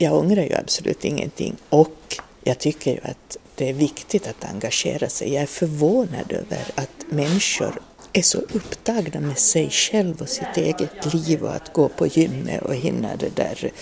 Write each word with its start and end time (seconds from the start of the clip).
jag 0.00 0.18
ångrar 0.18 0.42
ju 0.42 0.54
absolut 0.54 1.04
ingenting 1.04 1.56
och 1.68 2.16
jag 2.44 2.58
tycker 2.58 2.90
ju 2.90 3.00
att 3.02 3.36
det 3.54 3.68
är 3.68 3.72
viktigt 3.72 4.28
att 4.28 4.44
engagera 4.44 5.08
sig. 5.08 5.34
Jag 5.34 5.42
är 5.42 5.46
förvånad 5.46 6.32
över 6.32 6.64
att 6.74 6.90
människor 7.08 7.80
är 8.12 8.22
så 8.22 8.38
upptagna 8.38 9.20
med 9.20 9.38
sig 9.38 9.70
själv 9.70 10.22
och 10.22 10.28
sitt 10.28 10.56
eget 10.56 11.14
liv 11.14 11.42
och 11.42 11.54
att 11.54 11.72
gå 11.72 11.88
på 11.88 12.06
gymmet 12.06 12.62
och 12.62 12.74
hinna 12.74 13.16
det 13.16 13.36
där 13.36 13.72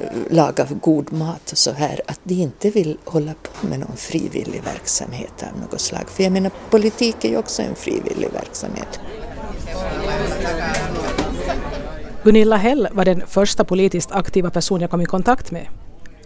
eh, 0.00 0.06
laga 0.30 0.66
god 0.82 1.12
mat 1.12 1.52
och 1.52 1.58
så 1.58 1.72
här, 1.72 2.00
att 2.06 2.20
de 2.22 2.34
inte 2.34 2.70
vill 2.70 2.98
hålla 3.04 3.34
på 3.42 3.66
med 3.66 3.80
någon 3.80 3.96
frivillig 3.96 4.62
verksamhet 4.62 5.44
av 5.52 5.60
något 5.60 5.80
slag. 5.80 6.10
För 6.10 6.22
jag 6.22 6.32
menar, 6.32 6.52
politik 6.70 7.24
är 7.24 7.28
ju 7.28 7.36
också 7.36 7.62
en 7.62 7.74
frivillig 7.74 8.28
verksamhet. 8.32 9.00
Gunilla 12.24 12.56
Hell 12.56 12.88
var 12.92 13.04
den 13.04 13.22
första 13.26 13.64
politiskt 13.64 14.12
aktiva 14.12 14.50
person 14.50 14.80
jag 14.80 14.90
kom 14.90 15.00
i 15.00 15.04
kontakt 15.04 15.50
med. 15.50 15.66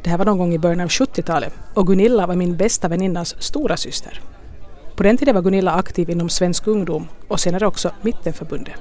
Det 0.03 0.11
här 0.11 0.19
var 0.19 0.25
någon 0.25 0.39
gång 0.39 0.55
i 0.55 0.59
början 0.59 0.81
av 0.81 0.89
70-talet 0.89 1.53
och 1.75 1.87
Gunilla 1.87 2.27
var 2.27 2.37
min 2.37 2.57
bästa 2.57 2.89
väninnas 2.89 3.43
stora 3.43 3.77
syster. 3.77 4.21
På 4.97 5.03
den 5.03 5.17
tiden 5.17 5.35
var 5.35 5.43
Gunilla 5.43 5.73
aktiv 5.73 6.11
inom 6.11 6.29
Svensk 6.29 6.67
ungdom 6.67 7.09
och 7.29 7.41
senare 7.41 7.67
också 7.67 7.91
Mittenförbundet. 8.03 8.75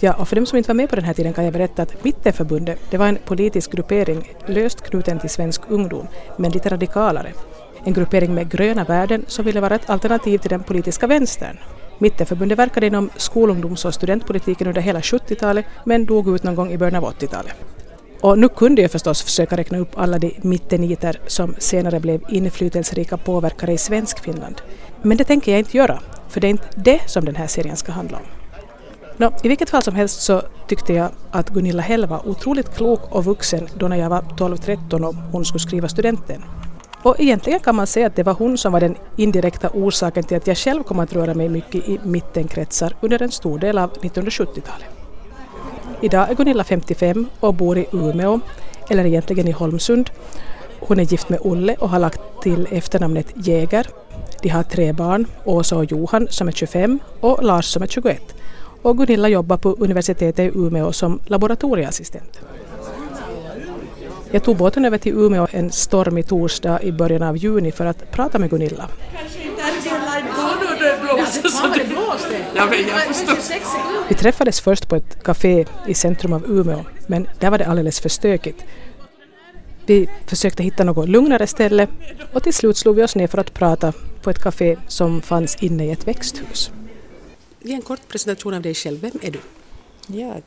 Ja, 0.00 0.14
och 0.14 0.28
för 0.28 0.36
dem 0.36 0.46
som 0.46 0.58
inte 0.58 0.68
var 0.68 0.74
med 0.74 0.90
på 0.90 0.96
den 0.96 1.04
här 1.04 1.14
tiden 1.14 1.32
kan 1.32 1.44
jag 1.44 1.52
berätta 1.52 1.82
att 1.82 2.04
Mittenförbundet 2.04 2.80
det 2.90 2.98
var 2.98 3.06
en 3.06 3.18
politisk 3.24 3.72
gruppering 3.72 4.32
löst 4.46 4.80
knuten 4.80 5.18
till 5.18 5.30
Svensk 5.30 5.62
ungdom, 5.68 6.06
men 6.36 6.50
lite 6.50 6.68
radikalare. 6.68 7.32
En 7.84 7.92
gruppering 7.92 8.34
med 8.34 8.50
gröna 8.50 8.84
värden 8.84 9.24
som 9.26 9.44
ville 9.44 9.60
vara 9.60 9.74
ett 9.74 9.90
alternativ 9.90 10.38
till 10.38 10.50
den 10.50 10.62
politiska 10.62 11.06
vänstern. 11.06 11.58
Mittenförbundet 11.98 12.58
verkade 12.58 12.86
inom 12.86 13.10
skolungdoms 13.16 13.84
och 13.84 13.94
studentpolitiken 13.94 14.66
under 14.66 14.80
hela 14.80 15.00
70-talet 15.00 15.64
men 15.84 16.06
dog 16.06 16.34
ut 16.34 16.42
någon 16.42 16.54
gång 16.54 16.72
i 16.72 16.78
början 16.78 17.04
av 17.04 17.12
80-talet. 17.12 17.54
Och 18.20 18.38
nu 18.38 18.48
kunde 18.48 18.82
jag 18.82 18.90
förstås 18.90 19.22
försöka 19.22 19.56
räkna 19.56 19.78
upp 19.78 19.98
alla 19.98 20.18
de 20.18 20.34
mitteniter 20.42 21.20
som 21.26 21.54
senare 21.58 22.00
blev 22.00 22.20
inflytelserika 22.28 23.16
påverkare 23.16 23.72
i 23.72 23.78
svensk 23.78 24.18
Finland. 24.24 24.62
Men 25.02 25.16
det 25.16 25.24
tänker 25.24 25.52
jag 25.52 25.58
inte 25.58 25.76
göra, 25.76 26.00
för 26.28 26.40
det 26.40 26.46
är 26.46 26.50
inte 26.50 26.68
det 26.76 27.00
som 27.06 27.24
den 27.24 27.36
här 27.36 27.46
serien 27.46 27.76
ska 27.76 27.92
handla 27.92 28.16
om. 28.16 28.24
Nå, 29.16 29.32
I 29.42 29.48
vilket 29.48 29.70
fall 29.70 29.82
som 29.82 29.94
helst 29.94 30.22
så 30.22 30.42
tyckte 30.68 30.92
jag 30.92 31.08
att 31.30 31.50
Gunilla 31.50 31.82
Hell 31.82 32.06
var 32.06 32.28
otroligt 32.28 32.76
klok 32.76 33.00
och 33.14 33.24
vuxen 33.24 33.68
då 33.74 33.88
när 33.88 33.96
jag 33.96 34.10
var 34.10 34.22
12-13 34.22 35.04
och 35.04 35.14
hon 35.14 35.44
skulle 35.44 35.60
skriva 35.60 35.88
studenten. 35.88 36.42
Och 37.06 37.20
egentligen 37.20 37.60
kan 37.60 37.74
man 37.74 37.86
säga 37.86 38.06
att 38.06 38.16
det 38.16 38.22
var 38.22 38.32
hon 38.32 38.58
som 38.58 38.72
var 38.72 38.80
den 38.80 38.96
indirekta 39.16 39.70
orsaken 39.74 40.24
till 40.24 40.36
att 40.36 40.46
jag 40.46 40.56
själv 40.56 40.82
kom 40.82 40.98
att 40.98 41.12
röra 41.12 41.34
mig 41.34 41.48
mycket 41.48 41.88
i 41.88 42.00
mittenkretsar 42.02 42.96
under 43.00 43.22
en 43.22 43.30
stor 43.30 43.58
del 43.58 43.78
av 43.78 43.92
1970-talet. 43.92 44.86
Idag 46.00 46.30
är 46.30 46.34
Gunilla 46.34 46.64
55 46.64 47.26
och 47.40 47.54
bor 47.54 47.78
i 47.78 47.86
Umeå, 47.92 48.40
eller 48.90 49.04
egentligen 49.04 49.48
i 49.48 49.50
Holmsund. 49.50 50.10
Hon 50.80 51.00
är 51.00 51.04
gift 51.04 51.28
med 51.28 51.40
Olle 51.42 51.74
och 51.74 51.88
har 51.88 51.98
lagt 51.98 52.20
till 52.42 52.68
efternamnet 52.70 53.26
Jäger. 53.34 53.86
De 54.42 54.48
har 54.48 54.62
tre 54.62 54.92
barn, 54.92 55.26
Åsa 55.44 55.76
och 55.76 55.84
Johan 55.84 56.26
som 56.30 56.48
är 56.48 56.52
25 56.52 56.98
och 57.20 57.44
Lars 57.44 57.66
som 57.66 57.82
är 57.82 57.86
21. 57.86 58.22
Och 58.82 58.98
Gunilla 58.98 59.28
jobbar 59.28 59.56
på 59.56 59.76
universitetet 59.78 60.38
i 60.38 60.58
Umeå 60.58 60.92
som 60.92 61.20
laboratorieassistent. 61.26 62.40
Jag 64.36 64.42
tog 64.42 64.56
båten 64.56 64.84
över 64.84 64.98
till 64.98 65.12
Umeå 65.12 65.46
en 65.50 65.72
stormig 65.72 66.26
torsdag 66.26 66.82
i 66.82 66.92
början 66.92 67.22
av 67.22 67.36
juni 67.36 67.72
för 67.72 67.86
att 67.86 68.10
prata 68.10 68.38
med 68.38 68.50
Gunilla. 68.50 68.88
Vi 74.08 74.14
träffades 74.14 74.60
först 74.60 74.88
på 74.88 74.96
ett 74.96 75.22
café 75.22 75.66
i 75.86 75.94
centrum 75.94 76.32
av 76.32 76.44
Umeå, 76.50 76.84
men 77.06 77.28
där 77.38 77.50
var 77.50 77.58
det 77.58 77.66
alldeles 77.66 78.00
för 78.00 78.08
stökigt. 78.08 78.64
Vi 79.86 80.08
försökte 80.26 80.62
hitta 80.62 80.84
något 80.84 81.08
lugnare 81.08 81.46
ställe 81.46 81.88
och 82.32 82.42
till 82.42 82.54
slut 82.54 82.76
slog 82.76 82.96
vi 82.96 83.02
oss 83.02 83.16
ner 83.16 83.26
för 83.26 83.38
att 83.38 83.54
prata 83.54 83.92
på 84.22 84.30
ett 84.30 84.42
café 84.42 84.76
som 84.88 85.22
fanns 85.22 85.56
inne 85.56 85.86
i 85.86 85.90
ett 85.90 86.08
växthus. 86.08 86.70
Ge 87.60 87.74
en 87.74 87.82
kort 87.82 88.08
presentation 88.08 88.54
av 88.54 88.62
dig 88.62 88.74
själv. 88.74 89.00
Vem 89.00 89.18
är 89.22 89.30
du? 89.30 89.40
Jag? 90.06 90.42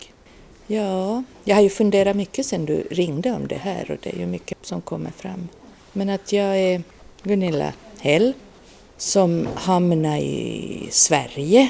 Ja, 0.72 1.24
jag 1.44 1.56
har 1.56 1.62
ju 1.62 1.69
funderat 1.69 2.16
mycket 2.16 2.46
sedan 2.46 2.66
du 2.66 2.84
ringde 2.91 3.31
om 3.31 3.47
det 3.47 3.56
här 3.56 3.91
och 3.91 3.97
det 4.03 4.09
är 4.09 4.19
ju 4.19 4.25
mycket 4.25 4.57
som 4.62 4.81
kommer 4.81 5.12
fram. 5.12 5.47
Men 5.94 6.09
att 6.09 6.34
jag 6.34 6.57
är 6.57 6.84
Gunilla 7.24 7.74
Hell 8.00 8.34
som 8.97 9.47
hamnade 9.56 10.18
i 10.18 10.88
Sverige 10.91 11.69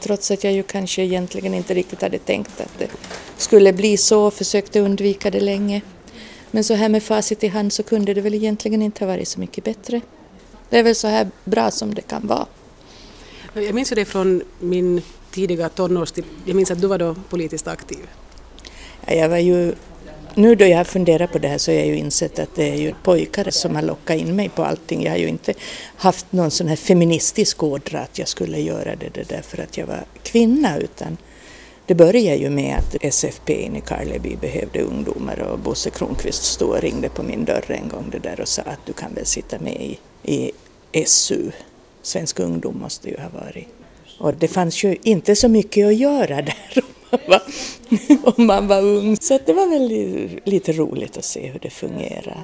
trots 0.00 0.30
att 0.30 0.44
jag 0.44 0.52
ju 0.52 0.62
kanske 0.62 1.02
egentligen 1.02 1.54
inte 1.54 1.74
riktigt 1.74 2.02
hade 2.02 2.18
tänkt 2.18 2.60
att 2.60 2.78
det 2.78 2.90
skulle 3.36 3.72
bli 3.72 3.96
så 3.96 4.26
och 4.26 4.34
försökte 4.34 4.80
undvika 4.80 5.30
det 5.30 5.40
länge. 5.40 5.80
Men 6.50 6.64
så 6.64 6.74
här 6.74 6.88
med 6.88 7.02
facit 7.02 7.44
i 7.44 7.48
hand 7.48 7.72
så 7.72 7.82
kunde 7.82 8.14
det 8.14 8.20
väl 8.20 8.34
egentligen 8.34 8.82
inte 8.82 9.04
ha 9.04 9.12
varit 9.12 9.28
så 9.28 9.40
mycket 9.40 9.64
bättre. 9.64 10.00
Det 10.70 10.78
är 10.78 10.82
väl 10.82 10.94
så 10.94 11.08
här 11.08 11.30
bra 11.44 11.70
som 11.70 11.94
det 11.94 12.02
kan 12.02 12.26
vara. 12.26 12.46
Jag 13.54 13.74
minns 13.74 13.90
det 13.90 14.04
från 14.04 14.42
min 14.60 15.02
tidiga 15.30 15.68
tonårstid. 15.68 16.24
Jag 16.44 16.56
minns 16.56 16.70
att 16.70 16.80
du 16.80 16.86
var 16.86 16.98
då 16.98 17.16
politiskt 17.28 17.68
aktiv. 17.68 17.98
Jag 19.10 19.28
var 19.28 19.38
ju, 19.38 19.74
nu 20.34 20.54
då 20.54 20.64
jag 20.64 20.76
har 20.76 20.84
funderat 20.84 21.32
på 21.32 21.38
det 21.38 21.48
här 21.48 21.58
så 21.58 21.70
har 21.70 21.78
jag 21.78 21.86
ju 21.86 21.96
insett 21.96 22.38
att 22.38 22.54
det 22.54 22.70
är 22.70 22.76
ju 22.76 22.94
pojkar 23.02 23.50
som 23.50 23.74
har 23.74 23.82
lockat 23.82 24.16
in 24.16 24.36
mig 24.36 24.48
på 24.48 24.64
allting. 24.64 25.02
Jag 25.02 25.10
har 25.10 25.18
ju 25.18 25.28
inte 25.28 25.54
haft 25.96 26.32
någon 26.32 26.50
sån 26.50 26.68
här 26.68 26.76
feministisk 26.76 27.62
ådra 27.62 28.00
att 28.00 28.18
jag 28.18 28.28
skulle 28.28 28.60
göra 28.60 28.96
det, 28.96 29.08
det 29.14 29.28
där 29.28 29.42
för 29.42 29.62
att 29.62 29.78
jag 29.78 29.86
var 29.86 30.04
kvinna 30.22 30.78
utan 30.78 31.16
det 31.86 31.94
började 31.94 32.36
ju 32.36 32.50
med 32.50 32.76
att 32.76 32.96
SFP 33.00 33.52
i 33.52 33.82
Karleby 33.86 34.36
behövde 34.36 34.80
ungdomar 34.80 35.38
och 35.38 35.58
Bosse 35.58 35.90
Kronqvist 35.90 36.44
stod 36.44 36.68
och 36.68 36.80
ringde 36.80 37.08
på 37.08 37.22
min 37.22 37.44
dörr 37.44 37.64
en 37.68 37.88
gång 37.88 38.10
det 38.12 38.18
där 38.18 38.40
och 38.40 38.48
sa 38.48 38.62
att 38.62 38.86
du 38.86 38.92
kan 38.92 39.14
väl 39.14 39.26
sitta 39.26 39.58
med 39.58 39.74
i, 39.74 39.98
i 40.92 41.04
SU. 41.06 41.50
Svensk 42.02 42.40
ungdom 42.40 42.78
måste 42.78 43.08
ju 43.08 43.16
ha 43.16 43.28
varit. 43.28 43.68
Och 44.18 44.34
det 44.34 44.48
fanns 44.48 44.84
ju 44.84 44.96
inte 45.02 45.36
så 45.36 45.48
mycket 45.48 45.86
att 45.86 45.96
göra 45.96 46.42
där 46.42 46.84
om 48.36 48.46
man 48.46 48.66
var, 48.66 48.82
ung. 48.82 49.16
Så 49.16 49.38
det 49.46 49.52
var 49.52 49.66
väl 49.66 50.40
lite 50.44 50.72
roligt 50.72 51.16
att 51.16 51.24
se 51.24 51.46
hur 51.46 51.58
det 51.58 51.70
fungerar. 51.70 52.42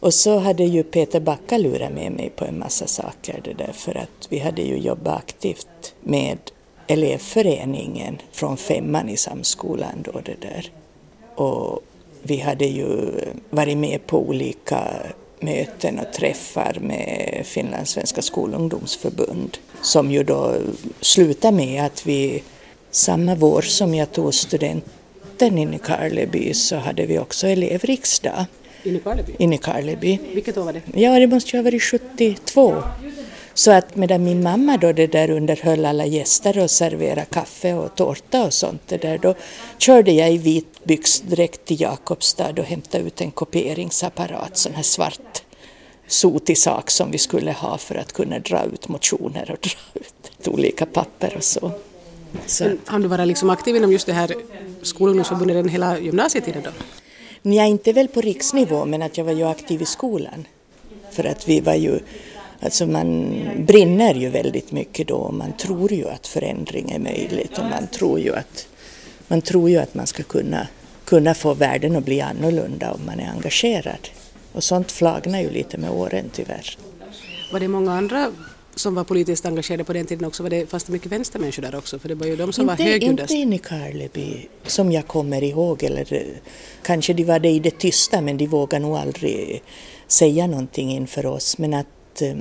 Och 0.00 0.14
så 0.14 0.38
hade 0.38 0.64
ju 0.64 0.82
Peter 0.82 1.20
Backa 1.20 1.58
lurat 1.58 1.92
med 1.92 2.12
mig 2.12 2.32
på 2.36 2.44
en 2.44 2.58
massa 2.58 2.86
saker 2.86 3.40
det 3.44 3.52
där 3.52 3.72
för 3.72 3.96
att 3.96 4.26
vi 4.28 4.38
hade 4.38 4.62
ju 4.62 4.76
jobbat 4.78 5.18
aktivt 5.18 5.94
med 6.00 6.38
elevföreningen 6.86 8.18
från 8.32 8.56
femman 8.56 9.08
i 9.08 9.16
samskolan 9.16 10.02
då 10.02 10.12
det 10.24 10.40
där. 10.40 10.72
Och 11.34 11.80
vi 12.22 12.36
hade 12.36 12.64
ju 12.64 13.10
varit 13.50 13.76
med 13.76 14.06
på 14.06 14.18
olika 14.18 14.84
möten 15.40 15.98
och 15.98 16.12
träffar 16.12 16.78
med 16.80 17.42
Finlands 17.44 17.90
Svenska 17.90 18.22
skolungdomsförbund 18.22 19.58
som 19.82 20.10
ju 20.10 20.22
då 20.22 20.54
slutade 21.00 21.56
med 21.56 21.84
att 21.84 22.06
vi 22.06 22.42
samma 22.90 23.34
vår 23.34 23.62
som 23.62 23.94
jag 23.94 24.12
tog 24.12 24.34
studenten 24.34 25.58
in 25.58 25.74
i 25.74 25.78
Karleby 25.78 26.54
så 26.54 26.76
hade 26.76 27.06
vi 27.06 27.18
också 27.18 27.46
elevriksdag. 27.46 28.44
In 28.82 28.96
i 28.96 28.98
Karleby? 28.98 29.32
In 29.38 29.52
i 29.52 29.58
Karleby. 29.58 30.18
Vilket 30.34 30.58
år 30.58 30.64
var 30.64 30.72
det? 30.72 31.00
Ja, 31.00 31.18
det 31.18 31.26
måste 31.26 31.50
ju 31.50 31.58
ha 31.58 31.64
varit 31.64 31.82
72. 31.82 32.82
Så 33.54 33.70
att 33.70 33.96
medan 33.96 34.24
min 34.24 34.42
mamma 34.42 34.76
då 34.76 34.92
det 34.92 35.06
där 35.06 35.30
underhöll 35.30 35.84
alla 35.84 36.06
gäster 36.06 36.58
och 36.58 36.70
serverade 36.70 37.26
kaffe 37.30 37.74
och 37.74 37.94
tårta 37.94 38.44
och 38.44 38.52
sånt 38.52 38.82
det 38.86 38.96
där, 38.96 39.18
då 39.18 39.34
körde 39.78 40.12
jag 40.12 40.32
i 40.32 40.38
vit 40.38 40.84
byxdräkt 40.84 41.64
till 41.64 41.80
Jakobstad 41.80 42.58
och 42.58 42.64
hämtade 42.64 43.04
ut 43.04 43.20
en 43.20 43.30
kopieringsapparat, 43.30 44.56
sån 44.56 44.74
här 44.74 44.82
svart 44.82 45.42
sotig 46.06 46.58
sak 46.58 46.90
som 46.90 47.10
vi 47.10 47.18
skulle 47.18 47.52
ha 47.52 47.78
för 47.78 47.94
att 47.94 48.12
kunna 48.12 48.38
dra 48.38 48.64
ut 48.64 48.88
motioner 48.88 49.50
och 49.50 49.58
dra 49.60 50.00
ut 50.00 50.48
olika 50.48 50.86
papper 50.86 51.34
och 51.36 51.44
så. 51.44 51.72
Så. 52.46 52.76
Har 52.86 52.98
du 52.98 53.08
varit 53.08 53.28
liksom 53.28 53.50
aktiv 53.50 53.76
inom 53.76 53.92
just 53.92 54.06
det 54.06 54.12
här 54.12 54.34
skolungdomsförbundet 54.82 55.56
den 55.56 55.68
hela 55.68 55.98
gymnasietiden 55.98 56.62
då? 56.62 56.70
Nej, 57.42 57.70
inte 57.70 57.92
väl 57.92 58.08
på 58.08 58.20
riksnivå, 58.20 58.84
men 58.84 59.02
att 59.02 59.18
jag 59.18 59.24
var 59.24 59.32
ju 59.32 59.44
aktiv 59.44 59.82
i 59.82 59.86
skolan. 59.86 60.46
För 61.10 61.24
att 61.24 61.48
vi 61.48 61.60
var 61.60 61.74
ju 61.74 62.00
Alltså 62.62 62.86
man 62.86 63.40
brinner 63.66 64.14
ju 64.14 64.28
väldigt 64.28 64.72
mycket 64.72 65.08
då 65.08 65.14
och 65.14 65.34
man 65.34 65.52
tror 65.52 65.92
ju 65.92 66.08
att 66.08 66.26
förändring 66.26 66.90
är 66.90 66.98
möjligt 66.98 67.58
och 67.58 67.64
man 67.64 67.86
tror 67.86 68.20
ju 68.20 68.34
att 68.34 68.66
man, 69.28 69.42
tror 69.42 69.70
ju 69.70 69.76
att 69.76 69.94
man 69.94 70.06
ska 70.06 70.22
kunna, 70.22 70.66
kunna 71.04 71.34
få 71.34 71.54
världen 71.54 71.96
att 71.96 72.04
bli 72.04 72.20
annorlunda 72.20 72.92
om 72.92 73.06
man 73.06 73.20
är 73.20 73.30
engagerad. 73.30 74.08
Och 74.52 74.64
sånt 74.64 74.92
flagnar 74.92 75.40
ju 75.40 75.50
lite 75.50 75.78
med 75.78 75.90
åren 75.90 76.30
tyvärr. 76.32 76.78
Var 77.52 77.60
det 77.60 77.68
många 77.68 77.92
andra 77.92 78.32
som 78.80 78.94
var 78.94 79.04
politiskt 79.04 79.46
engagerade 79.46 79.84
på 79.84 79.92
den 79.92 80.06
tiden 80.06 80.24
också? 80.24 80.42
Var 80.42 80.50
det, 80.50 80.66
fanns 80.66 80.84
det 80.84 80.92
mycket 80.92 81.12
vänstermänniskor 81.12 81.62
där 81.62 81.74
också? 81.74 81.98
För 81.98 82.08
det 82.08 82.14
var 82.14 82.26
ju 82.26 82.36
de 82.36 82.52
som 82.52 82.70
inte, 82.70 82.82
var 82.82 82.90
högljuddast. 82.90 83.30
Inte 83.30 83.42
in 83.42 83.52
i 83.52 83.58
Karleby, 83.58 84.48
som 84.66 84.92
jag 84.92 85.06
kommer 85.06 85.44
ihåg. 85.44 85.82
Eller, 85.82 86.26
kanske 86.82 87.12
de 87.12 87.24
var 87.24 87.38
det 87.38 87.48
i 87.48 87.58
det 87.58 87.78
tysta 87.78 88.20
men 88.20 88.36
de 88.36 88.46
vågade 88.46 88.84
nog 88.84 88.96
aldrig 88.96 89.62
säga 90.06 90.46
någonting 90.46 90.92
inför 90.92 91.26
oss. 91.26 91.58
Men 91.58 91.74
att 91.74 91.86
Eh, 92.22 92.36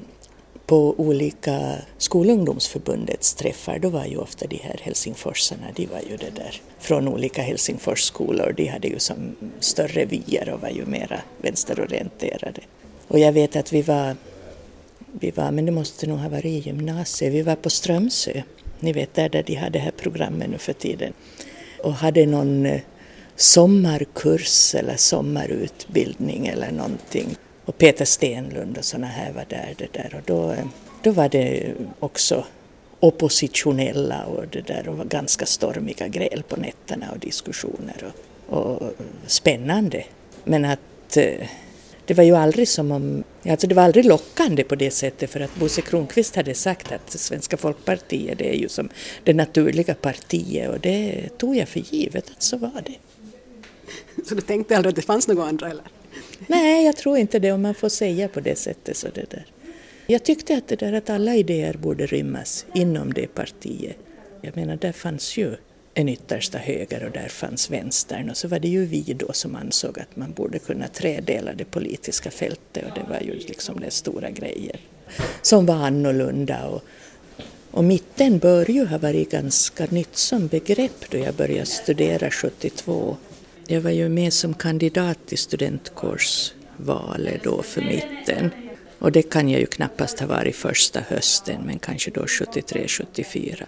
på 0.65 0.95
olika 0.97 1.75
skolungdomsförbundets 1.97 3.33
träffar, 3.33 3.79
då 3.79 3.89
var 3.89 4.05
ju 4.05 4.17
ofta 4.17 4.47
de 4.47 4.57
här 4.57 4.79
helsingforsarna, 4.81 5.67
de 5.75 5.85
var 5.85 5.99
ju 6.09 6.17
det 6.17 6.35
där 6.35 6.61
från 6.79 7.07
olika 7.07 7.41
Helsingforsskolor, 7.41 8.53
de 8.57 8.67
hade 8.67 8.87
ju 8.87 8.99
som 8.99 9.35
större 9.59 10.05
vyer 10.05 10.49
och 10.49 10.61
var 10.61 10.69
ju 10.69 10.85
mera 10.85 11.21
vänsterorienterade. 11.41 12.61
Och 13.07 13.19
jag 13.19 13.31
vet 13.31 13.55
att 13.55 13.73
vi 13.73 13.81
var, 13.81 14.15
vi 15.11 15.31
var, 15.31 15.51
men 15.51 15.65
det 15.65 15.71
måste 15.71 16.07
nog 16.07 16.19
ha 16.19 16.29
varit 16.29 16.45
i 16.45 16.59
gymnasiet, 16.59 17.33
vi 17.33 17.41
var 17.41 17.55
på 17.55 17.69
Strömsö, 17.69 18.41
ni 18.79 18.93
vet 18.93 19.13
där, 19.13 19.29
där 19.29 19.43
de 19.43 19.55
hade 19.55 19.71
det 19.71 19.79
här 19.79 19.91
programmet 19.91 20.49
nu 20.49 20.57
för 20.57 20.73
tiden, 20.73 21.13
och 21.83 21.93
hade 21.93 22.25
någon 22.25 22.65
eh, 22.65 22.81
sommarkurs 23.35 24.75
eller 24.75 24.95
sommarutbildning 24.95 26.47
eller 26.47 26.71
någonting. 26.71 27.35
Och 27.65 27.77
Peter 27.77 28.05
Stenlund 28.05 28.77
och 28.77 28.85
sådana 28.85 29.07
här 29.07 29.31
var 29.31 29.45
där. 29.49 29.75
Det 29.77 29.93
där. 29.93 30.15
Och 30.15 30.21
då, 30.25 30.51
eh, 30.51 30.65
då 31.03 31.11
var 31.11 31.29
det 31.29 31.73
också 31.99 32.45
oppositionella 32.99 34.25
och 34.25 34.47
det 34.47 34.61
där 34.61 34.89
och 34.89 34.97
var 34.97 35.05
ganska 35.05 35.45
stormiga 35.45 36.07
gräl 36.07 36.43
på 36.47 36.55
nätterna 36.55 37.11
och 37.11 37.19
diskussioner 37.19 38.13
och, 38.47 38.57
och 38.57 38.93
spännande. 39.27 40.03
Men 40.43 40.65
att 40.65 41.17
eh, 41.17 41.47
det 42.09 42.15
var 42.15 42.23
ju 42.23 42.35
aldrig 42.35 42.67
som 42.67 42.91
om, 42.91 43.23
alltså 43.45 43.67
det 43.67 43.75
var 43.75 43.83
aldrig 43.83 44.05
lockande 44.05 44.63
på 44.63 44.75
det 44.75 44.91
sättet 44.91 45.29
för 45.29 45.39
att 45.39 45.55
Bosse 45.55 45.81
Kronqvist 45.81 46.35
hade 46.35 46.53
sagt 46.53 46.91
att 46.91 47.11
Svenska 47.11 47.57
Folkpartiet 47.57 48.37
det 48.37 48.49
är 48.49 48.57
ju 48.57 48.69
som 48.69 48.89
det 49.23 49.33
naturliga 49.33 49.93
partiet 49.93 50.69
och 50.69 50.79
det 50.79 51.29
tog 51.37 51.55
jag 51.55 51.69
för 51.69 51.79
givet 51.79 52.31
att 52.31 52.43
så 52.43 52.57
var 52.57 52.83
det. 52.85 52.95
Så 54.25 54.35
du 54.35 54.41
tänkte 54.41 54.77
aldrig 54.77 54.91
att 54.91 54.95
det 54.95 55.01
fanns 55.01 55.27
några 55.27 55.43
andra 55.43 55.69
eller? 55.69 55.83
Nej, 56.47 56.85
jag 56.85 56.97
tror 56.97 57.17
inte 57.17 57.39
det 57.39 57.51
om 57.51 57.61
man 57.61 57.75
får 57.75 57.89
säga 57.89 58.27
på 58.27 58.39
det 58.39 58.57
sättet. 58.57 58.97
Så 58.97 59.07
det 59.13 59.29
där. 59.29 59.45
Jag 60.07 60.23
tyckte 60.23 60.57
att 60.57 60.67
det 60.67 60.75
där 60.75 60.93
att 60.93 61.09
alla 61.09 61.35
idéer 61.35 61.73
borde 61.73 62.05
rymmas 62.05 62.65
inom 62.73 63.13
det 63.13 63.27
partiet. 63.27 63.97
Jag 64.41 64.55
menar, 64.55 64.75
där 64.75 64.91
fanns 64.91 65.37
ju 65.37 65.55
en 65.93 66.09
yttersta 66.09 66.57
höger 66.57 67.03
och 67.03 67.11
där 67.11 67.27
fanns 67.27 67.69
vänstern 67.69 68.29
och 68.29 68.37
så 68.37 68.47
var 68.47 68.59
det 68.59 68.67
ju 68.67 68.85
vi 68.85 69.15
då 69.19 69.33
som 69.33 69.55
ansåg 69.55 69.99
att 69.99 70.15
man 70.15 70.31
borde 70.31 70.59
kunna 70.59 70.87
tredela 70.87 71.53
det 71.53 71.65
politiska 71.65 72.31
fältet 72.31 72.85
och 72.85 72.91
det 72.95 73.05
var 73.09 73.19
ju 73.19 73.33
liksom 73.33 73.79
den 73.79 73.91
stora 73.91 74.29
grejen 74.29 74.77
som 75.41 75.65
var 75.65 75.75
annorlunda 75.75 76.67
och, 76.67 76.83
och 77.71 77.83
mitten 77.83 78.39
bör 78.39 78.71
ju 78.71 78.85
ha 78.85 78.97
varit 78.97 79.31
ganska 79.31 79.85
nytt 79.85 80.17
som 80.17 80.47
begrepp 80.47 81.09
då 81.09 81.17
jag 81.17 81.35
började 81.35 81.65
studera 81.65 82.31
72 82.31 83.17
jag 83.71 83.81
var 83.81 83.91
ju 83.91 84.09
med 84.09 84.33
som 84.33 84.53
kandidat 84.53 85.33
i 85.33 85.37
studentkårsvalet 85.37 87.43
då 87.43 87.63
för 87.63 87.81
mitten. 87.81 88.51
Och 88.99 89.11
det 89.11 89.21
kan 89.21 89.49
jag 89.49 89.59
ju 89.59 89.65
knappast 89.65 90.19
ha 90.19 90.27
varit 90.27 90.55
första 90.55 90.99
hösten, 90.99 91.61
men 91.65 91.79
kanske 91.79 92.11
då 92.11 92.21
73-74. 92.21 93.63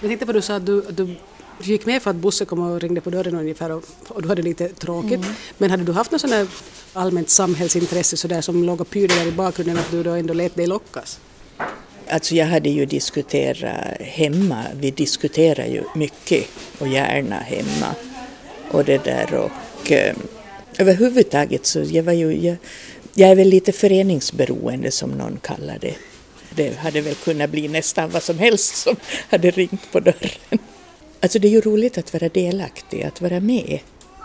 Jag 0.00 0.08
tänkte 0.10 0.26
på 0.26 0.32
du 0.32 0.42
sa 0.42 0.54
att 0.54 0.66
du, 0.66 0.82
du 0.96 1.16
gick 1.62 1.86
med 1.86 2.02
för 2.02 2.10
att 2.10 2.16
Bosse 2.16 2.44
kom 2.44 2.58
och 2.58 2.80
ringde 2.80 3.00
på 3.00 3.10
dörren 3.10 3.34
ungefär 3.34 3.70
och, 3.72 3.84
och 4.08 4.22
du 4.22 4.28
hade 4.28 4.42
lite 4.42 4.68
tråkigt. 4.68 5.12
Mm. 5.12 5.34
Men 5.58 5.70
hade 5.70 5.84
du 5.84 5.92
haft 5.92 6.12
något 6.12 6.20
sådant 6.20 6.50
allmänt 6.92 7.30
samhällsintresse 7.30 8.16
så 8.16 8.28
där 8.28 8.40
som 8.40 8.64
låg 8.64 8.80
och 8.80 8.90
pyrde 8.90 9.14
där 9.14 9.26
i 9.26 9.32
bakgrunden 9.32 9.78
att 9.78 9.90
du 9.90 10.02
då 10.02 10.10
ändå 10.10 10.34
lät 10.34 10.54
dig 10.54 10.66
lockas? 10.66 11.20
Alltså 12.08 12.34
jag 12.34 12.46
hade 12.46 12.68
ju 12.68 12.86
diskuterat 12.86 14.00
hemma, 14.00 14.64
vi 14.74 14.90
diskuterar 14.90 15.66
ju 15.66 15.82
mycket 15.94 16.46
och 16.78 16.88
gärna 16.88 17.36
hemma 17.36 17.94
och 18.70 18.84
det 18.84 19.04
där 19.04 19.34
och 19.34 19.92
eh, 19.92 20.16
överhuvudtaget 20.78 21.66
så 21.66 21.82
jag 21.82 22.02
var 22.02 22.12
ju, 22.12 22.46
jag, 22.46 22.56
jag 23.14 23.30
är 23.30 23.34
väl 23.34 23.48
lite 23.48 23.72
föreningsberoende 23.72 24.90
som 24.90 25.10
någon 25.10 25.38
kallar 25.42 25.78
det. 25.78 25.94
Det 26.56 26.78
hade 26.78 27.00
väl 27.00 27.14
kunnat 27.14 27.50
bli 27.50 27.68
nästan 27.68 28.10
vad 28.10 28.22
som 28.22 28.38
helst 28.38 28.76
som 28.76 28.96
hade 29.30 29.50
ringt 29.50 29.92
på 29.92 30.00
dörren. 30.00 30.58
Alltså 31.20 31.38
det 31.38 31.48
är 31.48 31.50
ju 31.50 31.60
roligt 31.60 31.98
att 31.98 32.12
vara 32.12 32.28
delaktig, 32.28 33.02
att 33.02 33.20
vara 33.20 33.40
med 33.40 33.78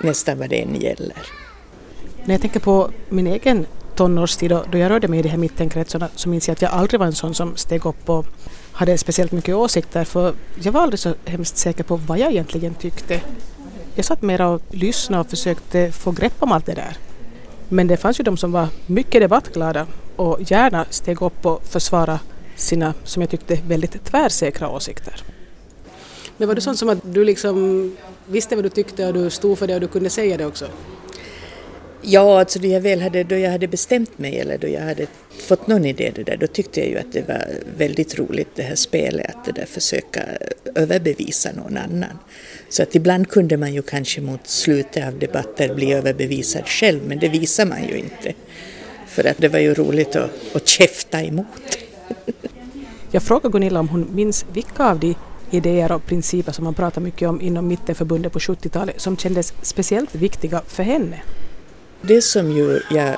nästan 0.03 0.39
vad 0.39 0.49
det 0.49 0.61
än 0.61 0.81
gäller. 0.81 1.17
När 2.25 2.33
jag 2.33 2.41
tänker 2.41 2.59
på 2.59 2.91
min 3.09 3.27
egen 3.27 3.65
tonårstid 3.95 4.49
då 4.49 4.77
jag 4.77 4.89
rörde 4.89 5.07
mig 5.07 5.19
i 5.19 5.21
de 5.21 5.29
här 5.29 5.37
mittenkretsarna 5.37 6.09
så 6.15 6.29
minns 6.29 6.47
jag 6.47 6.53
att 6.53 6.61
jag 6.61 6.71
aldrig 6.71 6.99
var 6.99 7.07
en 7.07 7.15
sån 7.15 7.35
som 7.35 7.57
steg 7.57 7.85
upp 7.85 8.09
och 8.09 8.25
hade 8.71 8.97
speciellt 8.97 9.31
mycket 9.31 9.55
åsikter 9.55 10.03
för 10.03 10.35
jag 10.63 10.71
var 10.71 10.81
aldrig 10.81 10.99
så 10.99 11.13
hemskt 11.25 11.57
säker 11.57 11.83
på 11.83 11.95
vad 11.95 12.19
jag 12.19 12.31
egentligen 12.31 12.73
tyckte. 12.73 13.21
Jag 13.95 14.05
satt 14.05 14.21
mera 14.21 14.47
och 14.47 14.61
lyssnade 14.69 15.21
och 15.21 15.29
försökte 15.29 15.91
få 15.91 16.11
grepp 16.11 16.35
om 16.39 16.51
allt 16.51 16.65
det 16.65 16.73
där. 16.73 16.97
Men 17.69 17.87
det 17.87 17.97
fanns 17.97 18.19
ju 18.19 18.23
de 18.23 18.37
som 18.37 18.51
var 18.51 18.67
mycket 18.85 19.21
debattglada 19.21 19.87
och 20.15 20.51
gärna 20.51 20.85
steg 20.89 21.21
upp 21.21 21.45
och 21.45 21.65
försvara 21.65 22.19
sina, 22.55 22.93
som 23.03 23.21
jag 23.21 23.29
tyckte, 23.29 23.57
väldigt 23.67 24.05
tvärsäkra 24.05 24.69
åsikter. 24.69 25.23
Men 26.37 26.47
var 26.47 26.55
det 26.55 26.61
sånt 26.61 26.79
som 26.79 26.89
att 26.89 26.99
du 27.03 27.25
liksom 27.25 27.95
visste 28.27 28.55
vad 28.55 28.65
du 28.65 28.69
tyckte 28.69 29.07
och 29.07 29.13
du 29.13 29.29
stod 29.29 29.57
för 29.57 29.67
det 29.67 29.75
och 29.75 29.81
du 29.81 29.87
kunde 29.87 30.09
säga 30.09 30.37
det 30.37 30.45
också? 30.45 30.65
Ja, 32.01 32.39
alltså 32.39 32.59
då 32.59 32.67
jag 32.67 32.81
väl 32.81 33.01
hade, 33.01 33.23
då 33.23 33.35
jag 33.35 33.51
hade 33.51 33.67
bestämt 33.67 34.17
mig 34.17 34.39
eller 34.39 34.57
då 34.57 34.67
jag 34.67 34.81
hade 34.81 35.07
fått 35.47 35.67
någon 35.67 35.85
idé 35.85 36.11
det 36.15 36.23
där, 36.23 36.37
då 36.37 36.47
tyckte 36.47 36.79
jag 36.79 36.89
ju 36.89 36.97
att 36.97 37.13
det 37.13 37.27
var 37.27 37.45
väldigt 37.77 38.19
roligt 38.19 38.47
det 38.55 38.63
här 38.63 38.75
spelet, 38.75 39.35
att 39.35 39.45
det 39.45 39.51
där 39.51 39.65
försöka 39.65 40.21
överbevisa 40.75 41.51
någon 41.51 41.77
annan. 41.77 42.19
Så 42.69 42.83
att 42.83 42.95
ibland 42.95 43.29
kunde 43.29 43.57
man 43.57 43.73
ju 43.73 43.81
kanske 43.81 44.21
mot 44.21 44.47
slutet 44.47 45.07
av 45.07 45.19
debatter 45.19 45.73
bli 45.73 45.93
överbevisad 45.93 46.67
själv, 46.67 46.99
men 47.07 47.19
det 47.19 47.29
visar 47.29 47.65
man 47.65 47.87
ju 47.87 47.97
inte. 47.97 48.33
För 49.11 49.27
att 49.27 49.37
det 49.37 49.47
var 49.47 49.59
ju 49.59 49.73
roligt 49.73 50.15
att, 50.15 50.55
att 50.55 50.67
käfta 50.67 51.23
emot. 51.23 51.77
Jag 53.11 53.23
frågade 53.23 53.51
Gunilla 53.51 53.79
om 53.79 53.89
hon 53.89 54.07
minns 54.13 54.45
vilka 54.53 54.85
av 54.85 54.99
de 54.99 55.15
idéer 55.51 55.91
och 55.91 56.05
principer 56.05 56.51
som 56.51 56.63
man 56.63 56.73
pratar 56.73 57.01
mycket 57.01 57.29
om 57.29 57.41
inom 57.41 57.67
Mittenförbundet 57.67 58.33
på 58.33 58.39
70-talet 58.39 59.01
som 59.01 59.17
kändes 59.17 59.53
speciellt 59.61 60.15
viktiga 60.15 60.61
för 60.67 60.83
henne. 60.83 61.21
Det 62.01 62.21
som 62.21 62.51
ju 62.51 62.81
jag 62.91 63.17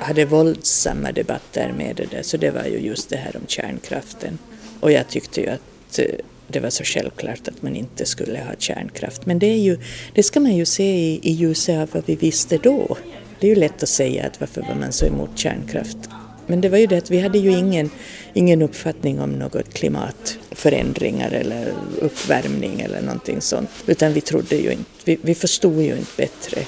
hade 0.00 0.24
våldsamma 0.24 1.12
debatter 1.12 1.74
med 1.76 1.96
det 1.96 2.06
där, 2.10 2.22
så 2.22 2.36
det 2.36 2.50
var 2.50 2.64
ju 2.64 2.78
just 2.78 3.08
det 3.08 3.16
här 3.16 3.36
om 3.36 3.46
kärnkraften. 3.46 4.38
Och 4.80 4.92
jag 4.92 5.08
tyckte 5.08 5.40
ju 5.40 5.48
att 5.48 5.98
eh, 5.98 6.04
det 6.48 6.60
var 6.60 6.70
så 6.70 6.84
självklart 6.84 7.48
att 7.48 7.62
man 7.62 7.76
inte 7.76 8.06
skulle 8.06 8.38
ha 8.38 8.54
kärnkraft. 8.58 9.26
Men 9.26 9.38
det, 9.38 9.46
är 9.46 9.58
ju, 9.58 9.78
det 10.14 10.22
ska 10.22 10.40
man 10.40 10.56
ju 10.56 10.64
se 10.64 10.84
i, 10.84 11.20
i 11.22 11.32
ljuset 11.32 11.78
av 11.78 11.88
vad 11.92 12.02
vi 12.06 12.16
visste 12.16 12.58
då. 12.58 12.96
Det 13.40 13.46
är 13.46 13.48
ju 13.48 13.60
lätt 13.60 13.82
att 13.82 13.88
säga 13.88 14.26
att 14.26 14.40
varför 14.40 14.60
var 14.60 14.74
man 14.74 14.92
så 14.92 15.06
emot 15.06 15.38
kärnkraft? 15.38 15.98
Men 16.46 16.60
det 16.60 16.68
var 16.68 16.78
ju 16.78 16.86
det 16.86 16.98
att 16.98 17.10
vi 17.10 17.20
hade 17.20 17.38
ju 17.38 17.52
ingen, 17.52 17.90
ingen 18.32 18.62
uppfattning 18.62 19.20
om 19.20 19.30
något 19.30 19.74
klimatförändringar 19.74 21.30
eller 21.30 21.72
uppvärmning 22.00 22.80
eller 22.80 23.00
någonting 23.00 23.40
sånt. 23.40 23.70
Utan 23.86 24.12
vi 24.12 24.20
trodde 24.20 24.56
ju 24.56 24.72
inte, 24.72 24.90
vi, 25.04 25.18
vi 25.22 25.34
förstod 25.34 25.82
ju 25.82 25.96
inte 25.96 26.16
bättre. 26.16 26.60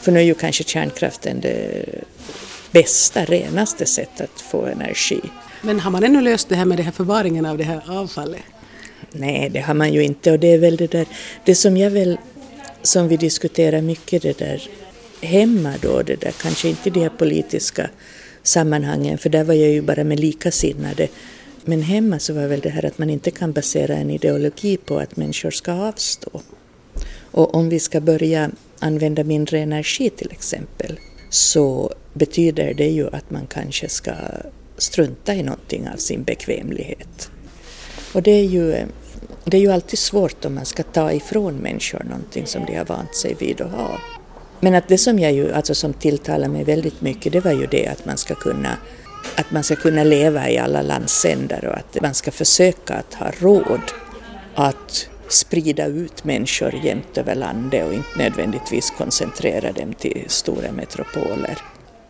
För 0.00 0.12
nu 0.12 0.18
är 0.20 0.24
ju 0.24 0.34
kanske 0.34 0.64
kärnkraften 0.64 1.40
det 1.40 1.84
bästa, 2.70 3.24
renaste 3.24 3.86
sättet 3.86 4.30
att 4.34 4.40
få 4.40 4.66
energi. 4.66 5.20
Men 5.62 5.80
har 5.80 5.90
man 5.90 6.04
ännu 6.04 6.20
löst 6.20 6.48
det 6.48 6.54
här 6.54 6.64
med 6.64 6.78
det 6.78 6.82
här 6.82 6.92
förvaringen 6.92 7.46
av 7.46 7.58
det 7.58 7.64
här 7.64 7.82
avfallet? 7.88 8.40
Nej, 9.12 9.50
det 9.50 9.60
har 9.60 9.74
man 9.74 9.92
ju 9.92 10.02
inte 10.02 10.32
och 10.32 10.38
det 10.38 10.52
är 10.52 10.58
väl 10.58 10.76
det 10.76 10.90
där, 10.90 11.06
det 11.44 11.54
som 11.54 11.76
jag 11.76 11.90
väl, 11.90 12.18
som 12.82 13.08
vi 13.08 13.16
diskuterar 13.16 13.80
mycket 13.80 14.22
det 14.22 14.38
där 14.38 14.68
hemma 15.20 15.74
då, 15.82 16.02
det 16.02 16.20
där 16.20 16.34
kanske 16.42 16.68
inte 16.68 16.90
de 16.90 17.00
här 17.00 17.12
politiska 17.18 17.90
sammanhangen, 18.42 19.18
för 19.18 19.30
där 19.30 19.44
var 19.44 19.54
jag 19.54 19.70
ju 19.70 19.82
bara 19.82 20.04
med 20.04 20.20
likasinnade. 20.20 21.08
Men 21.64 21.82
hemma 21.82 22.18
så 22.18 22.32
var 22.32 22.46
väl 22.46 22.60
det 22.60 22.68
här 22.68 22.84
att 22.84 22.98
man 22.98 23.10
inte 23.10 23.30
kan 23.30 23.52
basera 23.52 23.94
en 23.94 24.10
ideologi 24.10 24.76
på 24.76 24.98
att 24.98 25.16
människor 25.16 25.50
ska 25.50 25.72
avstå. 25.72 26.40
Och 27.30 27.54
om 27.54 27.68
vi 27.68 27.80
ska 27.80 28.00
börja 28.00 28.50
använda 28.78 29.24
mindre 29.24 29.58
energi 29.58 30.10
till 30.10 30.30
exempel, 30.32 30.98
så 31.30 31.94
betyder 32.12 32.74
det 32.74 32.88
ju 32.88 33.06
att 33.06 33.30
man 33.30 33.46
kanske 33.46 33.88
ska 33.88 34.12
strunta 34.78 35.34
i 35.34 35.42
någonting 35.42 35.88
av 35.88 35.96
sin 35.96 36.22
bekvämlighet. 36.22 37.30
Och 38.12 38.22
det 38.22 38.30
är 38.30 38.44
ju, 38.44 38.86
det 39.44 39.56
är 39.56 39.60
ju 39.60 39.72
alltid 39.72 39.98
svårt 39.98 40.44
om 40.44 40.54
man 40.54 40.66
ska 40.66 40.82
ta 40.82 41.12
ifrån 41.12 41.54
människor 41.54 42.04
någonting 42.04 42.46
som 42.46 42.64
de 42.64 42.76
har 42.76 42.84
vant 42.84 43.16
sig 43.16 43.36
vid 43.38 43.60
att 43.60 43.70
ha. 43.70 43.98
Men 44.60 44.74
att 44.74 44.88
det 44.88 44.98
som 44.98 45.18
jag 45.18 45.32
ju, 45.32 45.52
alltså 45.52 45.74
som 45.74 45.92
tilltalar 45.92 46.48
mig 46.48 46.64
väldigt 46.64 47.00
mycket, 47.00 47.32
det 47.32 47.40
var 47.40 47.52
ju 47.52 47.66
det 47.66 47.86
att 47.86 48.06
man 48.06 48.16
ska 48.16 48.34
kunna 48.34 48.76
att 49.36 49.50
man 49.50 49.64
ska 49.64 49.76
kunna 49.76 50.04
leva 50.04 50.50
i 50.50 50.58
alla 50.58 50.82
landsändar 50.82 51.64
och 51.64 51.76
att 51.76 52.02
man 52.02 52.14
ska 52.14 52.30
försöka 52.30 52.94
att 52.94 53.14
ha 53.14 53.30
råd 53.40 53.80
att 54.54 55.08
sprida 55.28 55.86
ut 55.86 56.24
människor 56.24 56.74
jämt 56.84 57.18
över 57.18 57.34
landet 57.34 57.86
och 57.86 57.94
inte 57.94 58.18
nödvändigtvis 58.18 58.90
koncentrera 58.90 59.72
dem 59.72 59.94
till 59.94 60.24
stora 60.26 60.72
metropoler. 60.72 61.58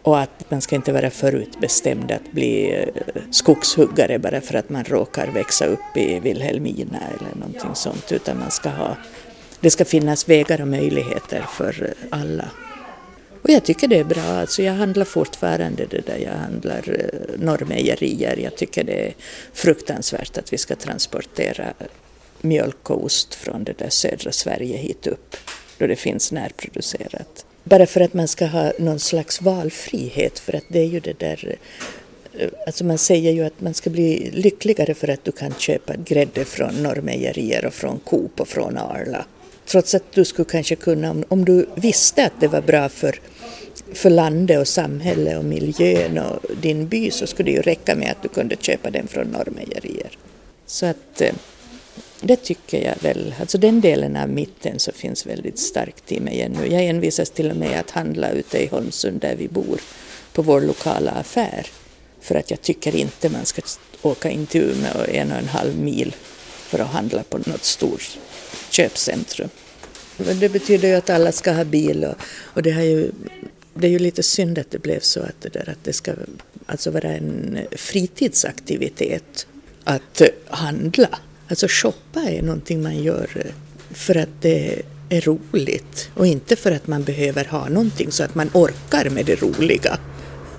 Och 0.02 0.20
att 0.20 0.50
man 0.50 0.60
ska 0.60 0.76
inte 0.76 0.92
vara 0.92 1.10
förutbestämd 1.10 2.12
att 2.12 2.32
bli 2.32 2.72
eh, 2.74 3.22
skogshuggare 3.30 4.18
bara 4.18 4.40
för 4.40 4.54
att 4.54 4.70
man 4.70 4.84
råkar 4.84 5.26
växa 5.26 5.66
upp 5.66 5.96
i 5.96 6.20
Vilhelmina 6.20 6.98
eller 6.98 7.34
någonting 7.34 7.74
sånt, 7.74 8.12
utan 8.12 8.38
man 8.38 8.50
ska 8.50 8.68
ha, 8.68 8.96
det 9.60 9.70
ska 9.70 9.84
finnas 9.84 10.28
vägar 10.28 10.60
och 10.60 10.68
möjligheter 10.68 11.46
för 11.52 11.82
eh, 11.82 12.18
alla. 12.18 12.50
Och 13.42 13.50
jag 13.50 13.64
tycker 13.64 13.88
det 13.88 13.98
är 13.98 14.04
bra, 14.04 14.22
alltså 14.22 14.62
jag 14.62 14.72
handlar 14.72 15.04
fortfarande 15.04 15.86
det 15.86 16.06
där, 16.06 16.18
jag 16.18 16.32
handlar 16.32 16.82
eh, 16.88 17.40
Norrmejerier. 17.40 18.36
Jag 18.36 18.56
tycker 18.56 18.84
det 18.84 19.06
är 19.06 19.14
fruktansvärt 19.52 20.38
att 20.38 20.52
vi 20.52 20.58
ska 20.58 20.76
transportera 20.76 21.72
mjölk 22.40 22.90
och 22.90 23.04
ost 23.04 23.34
från 23.34 23.64
det 23.64 23.78
där 23.78 23.90
södra 23.90 24.32
Sverige 24.32 24.76
hit 24.76 25.06
upp, 25.06 25.36
då 25.78 25.86
det 25.86 25.96
finns 25.96 26.32
närproducerat. 26.32 27.44
Bara 27.64 27.86
för 27.86 28.00
att 28.00 28.14
man 28.14 28.28
ska 28.28 28.46
ha 28.46 28.72
någon 28.78 28.98
slags 28.98 29.42
valfrihet, 29.42 30.38
för 30.38 30.56
att 30.56 30.64
det 30.68 30.80
är 30.80 30.86
ju 30.86 31.00
det 31.00 31.18
där 31.18 31.56
eh, 32.32 32.48
Alltså 32.66 32.84
man 32.84 32.98
säger 32.98 33.32
ju 33.32 33.44
att 33.44 33.60
man 33.60 33.74
ska 33.74 33.90
bli 33.90 34.30
lyckligare 34.32 34.94
för 34.94 35.08
att 35.08 35.24
du 35.24 35.32
kan 35.32 35.54
köpa 35.54 35.96
grädde 35.96 36.44
från 36.44 36.82
Norrmejerier 36.82 37.64
och 37.66 37.74
från 37.74 37.98
Coop 37.98 38.40
och 38.40 38.48
från 38.48 38.78
Arla. 38.78 39.24
Trots 39.70 39.94
att 39.94 40.12
du 40.12 40.24
skulle 40.24 40.48
kanske 40.50 40.76
kunna, 40.76 41.10
om, 41.10 41.24
om 41.28 41.44
du 41.44 41.68
visste 41.74 42.26
att 42.26 42.40
det 42.40 42.48
var 42.48 42.60
bra 42.60 42.88
för, 42.88 43.20
för 43.92 44.10
landet 44.10 44.58
och 44.58 44.68
samhället 44.68 45.38
och 45.38 45.44
miljön 45.44 46.18
och 46.18 46.38
din 46.62 46.88
by 46.88 47.10
så 47.10 47.26
skulle 47.26 47.50
det 47.50 47.56
ju 47.56 47.62
räcka 47.62 47.94
med 47.94 48.10
att 48.10 48.22
du 48.22 48.28
kunde 48.28 48.56
köpa 48.56 48.90
den 48.90 49.08
från 49.08 49.26
Norrmejerier. 49.26 50.18
Så 50.66 50.86
att 50.86 51.20
eh, 51.20 51.34
det 52.20 52.36
tycker 52.36 52.86
jag 52.86 53.02
väl, 53.02 53.34
alltså 53.40 53.58
den 53.58 53.80
delen 53.80 54.16
av 54.16 54.28
mitten 54.28 54.78
så 54.78 54.92
finns 54.92 55.26
väldigt 55.26 55.58
starkt 55.58 56.12
i 56.12 56.20
mig 56.20 56.40
ännu. 56.42 56.66
Jag 56.66 56.84
envisas 56.84 57.30
till 57.30 57.50
och 57.50 57.56
med 57.56 57.80
att 57.80 57.90
handla 57.90 58.30
ute 58.30 58.58
i 58.58 58.66
Holmsund 58.66 59.20
där 59.20 59.36
vi 59.36 59.48
bor, 59.48 59.80
på 60.32 60.42
vår 60.42 60.60
lokala 60.60 61.10
affär. 61.10 61.66
För 62.20 62.34
att 62.34 62.50
jag 62.50 62.62
tycker 62.62 62.96
inte 62.96 63.28
man 63.28 63.46
ska 63.46 63.62
åka 64.02 64.30
in 64.30 64.46
till 64.46 64.62
Umeå 64.62 65.04
en 65.08 65.32
och 65.32 65.38
en 65.38 65.48
halv 65.48 65.78
mil 65.78 66.14
för 66.70 66.78
att 66.78 66.90
handla 66.90 67.22
på 67.22 67.38
något 67.38 67.64
stort 67.64 68.18
köpcentrum. 68.80 69.48
Men 70.16 70.40
det 70.40 70.48
betyder 70.48 70.88
ju 70.88 70.94
att 70.94 71.10
alla 71.10 71.32
ska 71.32 71.52
ha 71.52 71.64
bil 71.64 72.04
och, 72.04 72.14
och 72.44 72.62
det, 72.62 72.70
har 72.70 72.82
ju, 72.82 73.10
det 73.74 73.86
är 73.86 73.90
ju 73.90 73.98
lite 73.98 74.22
synd 74.22 74.58
att 74.58 74.70
det 74.70 74.78
blev 74.78 75.00
så 75.00 75.20
att 75.20 75.40
det, 75.40 75.48
där, 75.48 75.68
att 75.68 75.84
det 75.84 75.92
ska 75.92 76.12
alltså 76.66 76.90
vara 76.90 77.08
en 77.08 77.58
fritidsaktivitet 77.72 79.46
att 79.84 80.22
handla. 80.48 81.08
Alltså 81.48 81.66
shoppa 81.68 82.20
är 82.20 82.42
någonting 82.42 82.82
man 82.82 83.02
gör 83.02 83.52
för 83.90 84.16
att 84.16 84.28
det 84.40 84.82
är 85.08 85.20
roligt 85.20 86.10
och 86.14 86.26
inte 86.26 86.56
för 86.56 86.72
att 86.72 86.86
man 86.86 87.02
behöver 87.02 87.44
ha 87.44 87.68
någonting 87.68 88.12
så 88.12 88.24
att 88.24 88.34
man 88.34 88.50
orkar 88.54 89.10
med 89.10 89.26
det 89.26 89.42
roliga. 89.42 89.98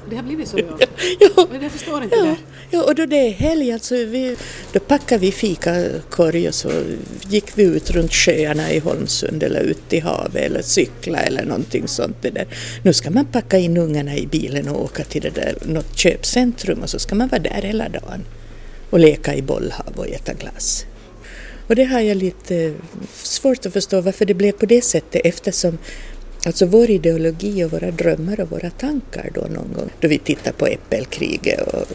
Det 0.09 0.15
har 0.15 0.23
blivit 0.23 0.47
så 0.47 0.59
ja. 0.59 0.77
ja. 1.19 1.47
Men 1.51 1.61
jag 1.61 1.71
förstår 1.71 2.03
inte 2.03 2.15
ja. 2.15 2.23
det. 2.23 2.37
Ja, 2.73 2.83
och 2.83 2.95
då 2.95 3.05
det 3.05 3.27
är 3.27 3.31
helg, 3.31 3.71
alltså 3.71 3.95
vi, 3.95 4.35
då 4.73 4.79
packade 4.79 5.21
vi 5.21 5.31
fikakorg 5.31 6.47
och 6.47 6.55
så 6.55 6.71
gick 7.29 7.45
vi 7.55 7.63
ut 7.63 7.91
runt 7.91 8.13
sjöarna 8.13 8.71
i 8.71 8.79
Holmsund 8.79 9.43
eller 9.43 9.59
ut 9.59 9.93
i 9.93 9.99
havet 9.99 10.45
eller 10.45 10.61
cykla 10.61 11.19
eller 11.19 11.45
någonting 11.45 11.87
sånt. 11.87 12.17
Det 12.21 12.29
där. 12.29 12.47
Nu 12.83 12.93
ska 12.93 13.09
man 13.09 13.25
packa 13.25 13.57
in 13.57 13.77
ungarna 13.77 14.15
i 14.15 14.27
bilen 14.27 14.67
och 14.67 14.83
åka 14.83 15.03
till 15.03 15.21
det 15.21 15.29
där, 15.29 15.55
något 15.65 15.97
köpcentrum 15.97 16.79
och 16.79 16.89
så 16.89 16.99
ska 16.99 17.15
man 17.15 17.27
vara 17.27 17.41
där 17.41 17.61
hela 17.61 17.89
dagen 17.89 18.25
och 18.89 18.99
leka 18.99 19.35
i 19.35 19.41
bollhav 19.41 19.93
och 19.95 20.07
äta 20.07 20.33
glass. 20.33 20.85
Och 21.67 21.75
det 21.75 21.83
har 21.83 21.99
jag 21.99 22.17
lite 22.17 22.55
eh, 22.55 22.71
svårt 23.23 23.65
att 23.65 23.73
förstå 23.73 24.01
varför 24.01 24.25
det 24.25 24.33
blev 24.33 24.51
på 24.51 24.65
det 24.65 24.81
sättet 24.81 25.21
eftersom 25.23 25.77
Alltså 26.45 26.65
vår 26.65 26.89
ideologi 26.89 27.63
och 27.63 27.71
våra 27.71 27.91
drömmar 27.91 28.39
och 28.39 28.49
våra 28.49 28.69
tankar 28.69 29.29
då 29.33 29.41
någon 29.41 29.73
gång 29.73 29.89
då 29.99 30.07
vi 30.07 30.17
tittar 30.17 30.51
på 30.51 30.67
äppelkriget 30.67 31.61
och, 31.61 31.85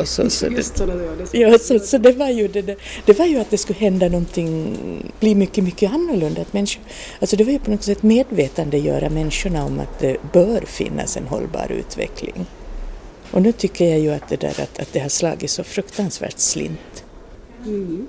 och 0.00 0.08
så. 0.08 0.30
så 0.30 0.46
Just 0.46 0.74
det, 0.74 0.78
så, 0.78 0.86
det, 0.86 1.38
ja, 1.38 1.58
så, 1.58 1.78
så 1.78 1.98
det 1.98 2.12
var 2.12 2.28
ju 2.28 2.48
det, 2.48 2.76
det, 3.06 3.18
var 3.18 3.26
ju 3.26 3.38
att 3.38 3.50
det 3.50 3.58
skulle 3.58 3.78
hända 3.78 4.08
någonting, 4.08 4.76
bli 5.20 5.34
mycket, 5.34 5.64
mycket 5.64 5.92
annorlunda. 5.92 6.42
Att 6.42 6.52
människor, 6.52 6.82
alltså 7.20 7.36
det 7.36 7.44
var 7.44 7.52
ju 7.52 7.58
på 7.58 7.70
något 7.70 7.82
sätt 7.82 8.02
medvetandegöra 8.02 9.10
människorna 9.10 9.64
om 9.64 9.80
att 9.80 9.98
det 9.98 10.16
bör 10.32 10.60
finnas 10.60 11.16
en 11.16 11.26
hållbar 11.26 11.72
utveckling. 11.72 12.46
Och 13.30 13.42
nu 13.42 13.52
tycker 13.52 13.84
jag 13.84 13.98
ju 13.98 14.10
att 14.10 14.28
det 14.28 14.36
där 14.36 14.60
att, 14.60 14.78
att 14.78 14.92
det 14.92 15.00
har 15.00 15.08
slagit 15.08 15.50
så 15.50 15.64
fruktansvärt 15.64 16.38
slint. 16.38 17.04
Mm. 17.66 18.08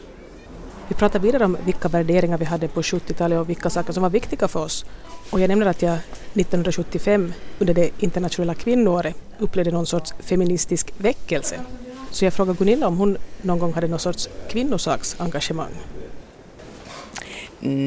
Vi 0.88 0.96
pratar 0.96 1.20
vidare 1.20 1.46
om 1.46 1.58
vilka 1.66 1.88
värderingar 1.88 2.38
vi 2.38 2.46
hade 2.46 2.68
på 2.68 2.82
70-talet 2.82 3.40
och 3.40 3.50
vilka 3.50 3.70
saker 3.70 3.94
som 3.94 4.04
var 4.04 4.10
viktiga 4.10 4.48
för 4.48 4.60
oss. 4.60 4.86
Och 5.30 5.40
jag 5.40 5.48
nämner 5.48 5.66
att 5.66 5.82
jag 5.82 5.94
1975 5.94 7.34
under 7.60 7.74
det 7.74 7.90
internationella 8.00 8.54
kvinnoåret 8.54 9.16
upplevde 9.40 9.72
någon 9.72 9.88
sorts 9.88 10.14
feministisk 10.20 10.94
väckelse. 10.98 11.60
Så 12.12 12.26
jag 12.26 12.34
frågade 12.34 12.58
Gunilla 12.58 12.88
om 12.88 12.98
hon 12.98 13.18
någon 13.42 13.60
gång 13.60 13.74
hade 13.74 13.88
någon 13.88 14.00
sorts 14.00 14.30
kvinnosaksengagemang. 14.50 15.72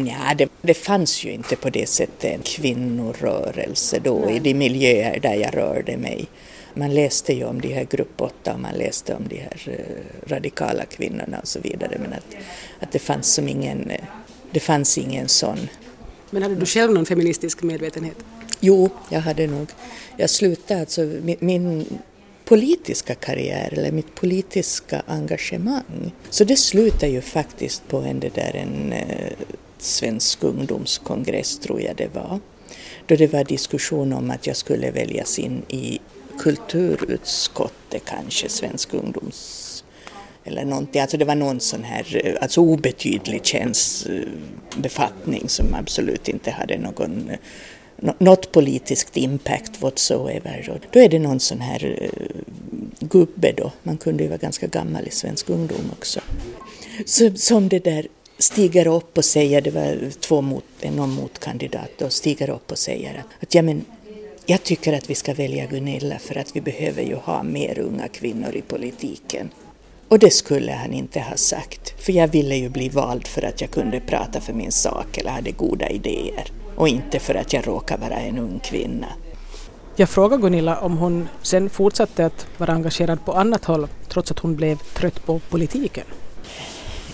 Ja, 0.06 0.34
det, 0.38 0.48
det 0.62 0.74
fanns 0.74 1.24
ju 1.24 1.32
inte 1.32 1.56
på 1.56 1.70
det 1.70 1.88
sättet 1.88 2.24
en 2.24 2.42
kvinnorörelse 2.42 3.98
då 3.98 4.22
Nej. 4.26 4.36
i 4.36 4.38
de 4.38 4.54
miljöer 4.54 5.20
där 5.20 5.34
jag 5.34 5.56
rörde 5.56 5.96
mig. 5.96 6.26
Man 6.74 6.94
läste 6.94 7.32
ju 7.32 7.44
om 7.44 7.60
de 7.60 7.74
här 7.74 7.84
grupp 7.84 8.20
8 8.20 8.52
och 8.54 8.60
man 8.60 8.74
läste 8.74 9.14
om 9.14 9.28
de 9.28 9.36
här 9.36 9.68
uh, 9.68 10.30
radikala 10.30 10.84
kvinnorna 10.84 11.38
och 11.40 11.48
så 11.48 11.60
vidare 11.60 11.98
men 11.98 12.12
att, 12.12 12.36
att 12.80 12.92
det 12.92 12.98
fanns 12.98 13.34
som 13.34 13.48
ingen, 13.48 13.90
uh, 13.90 13.96
det 14.50 14.60
fanns 14.60 14.98
ingen 14.98 15.28
sån. 15.28 15.58
Men 16.32 16.42
hade 16.42 16.54
du 16.54 16.66
själv 16.66 16.92
någon 16.92 17.06
feministisk 17.06 17.62
medvetenhet? 17.62 18.16
Jo, 18.60 18.90
jag 19.08 19.20
hade 19.20 19.46
nog. 19.46 19.68
Jag 20.16 20.30
slutade 20.30 20.80
alltså 20.80 21.00
min, 21.00 21.36
min 21.40 21.86
politiska 22.44 23.14
karriär 23.14 23.68
eller 23.72 23.92
mitt 23.92 24.14
politiska 24.14 25.02
engagemang. 25.06 26.12
Så 26.30 26.44
det 26.44 26.56
slutade 26.56 27.12
ju 27.12 27.20
faktiskt 27.20 27.88
på 27.88 27.98
en, 27.98 28.20
det 28.20 28.34
där, 28.34 28.56
en 28.56 28.92
eh, 28.92 29.32
svensk 29.78 30.44
ungdomskongress 30.44 31.58
tror 31.58 31.80
jag 31.80 31.96
det 31.96 32.14
var. 32.14 32.40
Då 33.06 33.16
det 33.16 33.32
var 33.32 33.44
diskussion 33.44 34.12
om 34.12 34.30
att 34.30 34.46
jag 34.46 34.56
skulle 34.56 34.90
väljas 34.90 35.38
in 35.38 35.62
i 35.68 36.00
kulturutskottet 36.38 38.02
kanske, 38.04 38.48
svensk 38.48 38.94
ungdoms 38.94 39.61
eller 40.44 40.64
någonting. 40.64 41.00
Alltså 41.00 41.16
det 41.16 41.24
var 41.24 41.34
någon 41.34 41.60
sån 41.60 41.84
här 41.84 42.20
eh, 42.24 42.34
alltså 42.40 42.60
obetydlig 42.60 43.44
tjänstbefattning 43.44 45.48
som 45.48 45.74
absolut 45.74 46.28
inte 46.28 46.50
hade 46.50 46.78
någon 46.78 47.30
eh, 47.30 47.38
något 48.18 48.52
politiskt 48.52 49.16
impact 49.16 49.82
whatsoever. 49.82 50.80
Då 50.90 51.00
är 51.00 51.08
det 51.08 51.18
någon 51.18 51.40
sån 51.40 51.60
här 51.60 51.98
eh, 52.00 52.10
gubbe 53.00 53.52
då, 53.56 53.72
man 53.82 53.96
kunde 53.96 54.22
ju 54.22 54.28
vara 54.28 54.38
ganska 54.38 54.66
gammal 54.66 55.06
i 55.06 55.10
svensk 55.10 55.50
ungdom 55.50 55.90
också, 55.92 56.20
så, 57.06 57.36
som 57.36 57.68
det 57.68 57.84
där 57.84 58.06
stiger 58.38 58.86
upp 58.86 59.18
och 59.18 59.24
säger, 59.24 59.60
det 59.60 59.70
var 59.70 60.10
två 60.20 60.40
mot, 60.40 60.64
någon 60.96 61.10
motkandidat, 61.10 62.02
och 62.02 62.12
stiger 62.12 62.50
upp 62.50 62.70
och 62.70 62.78
säger 62.78 63.18
att, 63.18 63.42
att 63.42 63.54
ja 63.54 63.62
men 63.62 63.84
jag 64.46 64.62
tycker 64.62 64.92
att 64.92 65.10
vi 65.10 65.14
ska 65.14 65.34
välja 65.34 65.66
Gunilla 65.66 66.18
för 66.18 66.38
att 66.38 66.56
vi 66.56 66.60
behöver 66.60 67.02
ju 67.02 67.14
ha 67.14 67.42
mer 67.42 67.78
unga 67.78 68.08
kvinnor 68.08 68.56
i 68.56 68.62
politiken. 68.62 69.50
Och 70.12 70.18
det 70.18 70.30
skulle 70.30 70.72
han 70.72 70.92
inte 70.92 71.20
ha 71.20 71.36
sagt, 71.36 71.94
för 71.98 72.12
jag 72.12 72.28
ville 72.28 72.56
ju 72.56 72.68
bli 72.68 72.88
vald 72.88 73.26
för 73.26 73.42
att 73.42 73.60
jag 73.60 73.70
kunde 73.70 74.00
prata 74.00 74.40
för 74.40 74.52
min 74.52 74.72
sak 74.72 75.18
eller 75.18 75.30
hade 75.30 75.50
goda 75.50 75.88
idéer 75.88 76.52
och 76.76 76.88
inte 76.88 77.18
för 77.18 77.34
att 77.34 77.52
jag 77.52 77.66
råkar 77.66 77.98
vara 77.98 78.16
en 78.16 78.38
ung 78.38 78.60
kvinna. 78.64 79.06
Jag 79.96 80.08
frågade 80.08 80.42
Gunilla 80.42 80.80
om 80.80 80.96
hon 80.96 81.28
sen 81.42 81.70
fortsatte 81.70 82.26
att 82.26 82.46
vara 82.58 82.72
engagerad 82.72 83.24
på 83.24 83.32
annat 83.32 83.64
håll 83.64 83.88
trots 84.08 84.30
att 84.30 84.38
hon 84.38 84.56
blev 84.56 84.76
trött 84.76 85.26
på 85.26 85.38
politiken. 85.38 86.04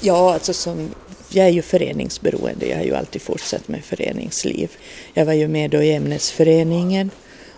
Ja, 0.01 0.35
alltså 0.35 0.53
som, 0.53 0.89
jag 1.31 1.47
är 1.47 1.53
ju 1.53 1.63
föreningsberoende, 1.63 2.67
jag 2.67 2.77
har 2.77 2.85
ju 2.85 2.95
alltid 2.95 3.23
fortsatt 3.23 3.69
med 3.69 3.85
föreningsliv. 3.85 4.71
Jag 5.15 5.27
var 5.27 5.33
ju 5.33 5.49
med 5.49 5.71
då 5.71 5.83
i 5.83 5.95
ämnesföreningen 5.95 7.11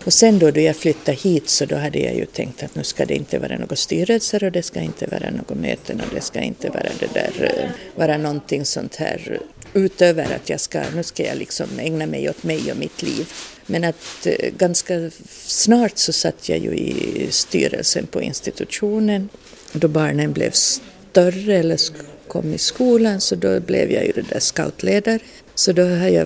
och 0.05 0.13
sen 0.13 0.39
då, 0.39 0.51
då 0.51 0.59
jag 0.59 0.75
flyttade 0.75 1.17
hit 1.17 1.49
så 1.49 1.65
då 1.65 1.75
hade 1.75 1.99
jag 1.99 2.15
ju 2.15 2.25
tänkt 2.25 2.63
att 2.63 2.75
nu 2.75 2.83
ska 2.83 3.05
det 3.05 3.15
inte 3.15 3.39
vara 3.39 3.57
några 3.57 3.75
styrelser 3.75 4.43
och 4.43 4.51
det 4.51 4.63
ska 4.63 4.79
inte 4.79 5.07
vara 5.07 5.29
några 5.31 5.55
möten 5.61 6.01
och 6.01 6.15
det 6.15 6.21
ska 6.21 6.39
inte 6.39 6.69
vara 6.69 6.89
det 6.99 7.13
där, 7.13 7.53
eh, 7.57 7.69
vara 7.95 8.17
någonting 8.17 8.65
sånt 8.65 8.95
här 8.95 9.39
eh, 9.41 9.81
utöver 9.83 10.23
att 10.35 10.49
jag 10.49 10.59
ska, 10.59 10.81
nu 10.95 11.03
ska 11.03 11.25
jag 11.25 11.37
liksom 11.37 11.67
ägna 11.79 12.05
mig 12.05 12.29
åt 12.29 12.43
mig 12.43 12.71
och 12.71 12.77
mitt 12.77 13.01
liv. 13.01 13.29
Men 13.65 13.83
att 13.83 14.25
eh, 14.25 14.49
ganska 14.57 15.11
snart 15.45 15.97
så 15.97 16.13
satt 16.13 16.49
jag 16.49 16.59
ju 16.59 16.71
i 16.71 17.27
styrelsen 17.29 18.07
på 18.07 18.21
institutionen. 18.21 19.29
Då 19.71 19.87
barnen 19.87 20.33
blev 20.33 20.51
större 20.51 21.57
eller 21.57 21.79
kom 22.27 22.53
i 22.53 22.57
skolan 22.57 23.21
så 23.21 23.35
då 23.35 23.59
blev 23.59 23.91
jag 23.91 24.05
ju 24.05 24.11
det 24.11 24.25
där 24.29 24.39
scoutledare. 24.39 25.19
Så 25.61 25.71
då 25.71 25.83
har 25.83 26.07
jag 26.07 26.25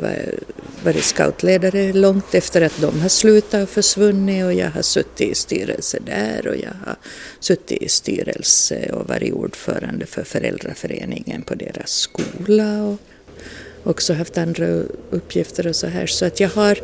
varit 0.84 1.04
scoutledare 1.04 1.94
långt 1.94 2.36
efter 2.36 2.62
att 2.62 2.82
de 2.82 3.00
har 3.00 3.10
slutat 3.10 3.63
och 3.63 3.70
försvunnit 3.70 4.46
och 4.46 4.54
jag 4.54 4.70
har 4.70 4.82
suttit 4.82 5.32
i 5.32 5.36
styrelse 5.36 6.00
där 6.06 6.48
och 6.48 6.56
jag 6.56 6.74
har 6.86 6.96
suttit 7.39 7.82
i 7.82 7.89
styrelse 7.89 8.92
och 8.94 9.08
varit 9.08 9.34
ordförande 9.34 10.06
för 10.06 10.24
föräldraföreningen 10.24 11.42
på 11.42 11.56
deras 11.56 11.92
skola 11.92 12.84
och 12.84 12.98
också 13.84 14.13
haft 14.13 14.38
andra 14.38 14.68
uppgifter 15.10 15.68
och 15.68 15.75
så 15.75 15.88
här. 15.88 16.06
Så 16.06 16.25
att 16.25 16.39
jag 16.39 16.50
har, 16.50 16.77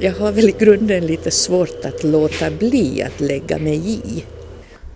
jag 0.00 0.12
har 0.12 0.32
väl 0.32 0.48
i 0.48 0.54
grunden 0.58 1.06
lite 1.06 1.30
svårt 1.30 1.84
att 1.84 2.04
låta 2.04 2.50
bli 2.50 3.02
att 3.02 3.20
lägga 3.20 3.58
mig 3.58 3.90
i. 3.90 4.24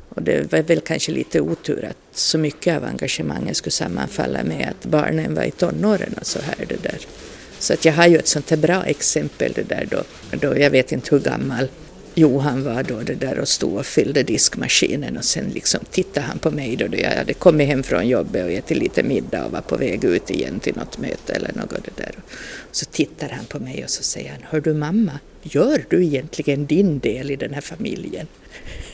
Och 0.09 0.23
det 0.23 0.53
var 0.53 0.63
väl 0.63 0.81
kanske 0.81 1.13
lite 1.13 1.41
otur 1.41 1.85
att 1.85 2.00
så 2.13 2.39
mycket 2.39 2.77
av 2.77 2.85
engagemanget 2.85 3.57
skulle 3.57 3.73
sammanfalla 3.73 4.45
med 4.45 4.69
att 4.69 4.87
barnen 4.87 5.35
var 5.35 5.43
i 5.43 5.51
tonåren 5.51 6.15
och 6.21 6.27
så 6.27 6.39
här 6.41 6.67
det 6.69 6.83
där. 6.83 6.99
Så 7.59 7.73
att 7.73 7.85
jag 7.85 7.93
har 7.93 8.07
ju 8.07 8.17
ett 8.17 8.29
sånt 8.29 8.51
här 8.51 8.57
bra 8.57 8.85
exempel 8.85 9.53
det 9.53 9.63
där 9.63 9.89
då, 9.91 10.03
då 10.37 10.59
jag 10.59 10.71
vet 10.71 10.93
inte 10.93 11.15
hur 11.15 11.23
gammal 11.23 11.69
Johan 12.15 12.65
var 12.65 12.83
då 12.83 13.01
det 13.01 13.15
där 13.15 13.39
och 13.39 13.49
stod 13.49 13.77
och 13.77 13.87
fyllde 13.87 14.23
diskmaskinen 14.23 15.17
och 15.17 15.25
sen 15.25 15.49
liksom 15.55 15.81
tittade 15.91 16.27
han 16.27 16.39
på 16.39 16.51
mig 16.51 16.77
då, 16.77 16.87
då 16.87 16.99
jag 16.99 17.11
hade 17.11 17.35
kommit 17.35 17.69
hem 17.69 17.83
från 17.83 18.09
jobbet 18.09 18.45
och 18.45 18.51
ätit 18.51 18.77
lite 18.77 19.03
middag 19.03 19.45
och 19.45 19.53
var 19.53 19.61
på 19.61 19.77
väg 19.77 20.05
ut 20.05 20.31
igen 20.31 20.61
till 20.61 20.77
något 20.77 20.99
möte 20.99 21.33
eller 21.33 21.53
något 21.55 21.85
det 21.85 22.03
där. 22.03 22.15
Och 22.71 22.77
så 22.77 22.87
tittar 22.87 23.29
han 23.29 23.45
på 23.45 23.59
mig 23.59 23.85
och 23.85 23.91
så 23.91 24.03
säger 24.03 24.31
han, 24.31 24.41
hör 24.43 24.61
du 24.61 24.75
mamma, 24.75 25.19
gör 25.43 25.85
du 25.89 26.05
egentligen 26.05 26.67
din 26.67 26.99
del 26.99 27.31
i 27.31 27.37
den 27.37 27.55
här 27.55 27.61
familjen? 27.61 28.27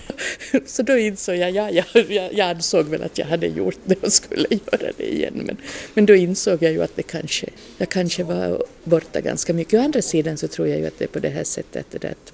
Så 0.67 0.83
då 0.83 0.99
insåg 0.99 1.37
jag, 1.37 1.51
ja, 1.51 1.71
ja, 1.71 1.85
jag 2.33 2.41
ansåg 2.41 2.87
väl 2.87 3.03
att 3.03 3.19
jag 3.19 3.27
hade 3.27 3.47
gjort 3.47 3.79
det 3.85 4.03
och 4.03 4.13
skulle 4.13 4.49
göra 4.51 4.93
det 4.97 5.15
igen. 5.15 5.43
Men, 5.47 5.57
men 5.95 6.07
då 6.07 6.15
insåg 6.15 6.63
jag 6.63 6.73
ju 6.73 6.83
att 6.83 6.97
det 6.97 7.03
kanske, 7.03 7.47
jag 7.79 7.89
kanske 7.89 8.25
var 8.25 8.65
borta 8.85 9.21
ganska 9.21 9.53
mycket. 9.53 9.81
Å 9.81 9.83
andra 9.83 10.03
sidan 10.03 10.37
så 10.37 10.49
tror 10.49 10.69
jag 10.69 10.79
ju 10.79 10.87
att 10.87 10.99
det 10.99 11.05
är 11.05 11.09
på 11.09 11.19
det 11.19 11.29
här 11.29 11.45
sättet 11.45 11.87
det 11.91 12.09
att, 12.09 12.33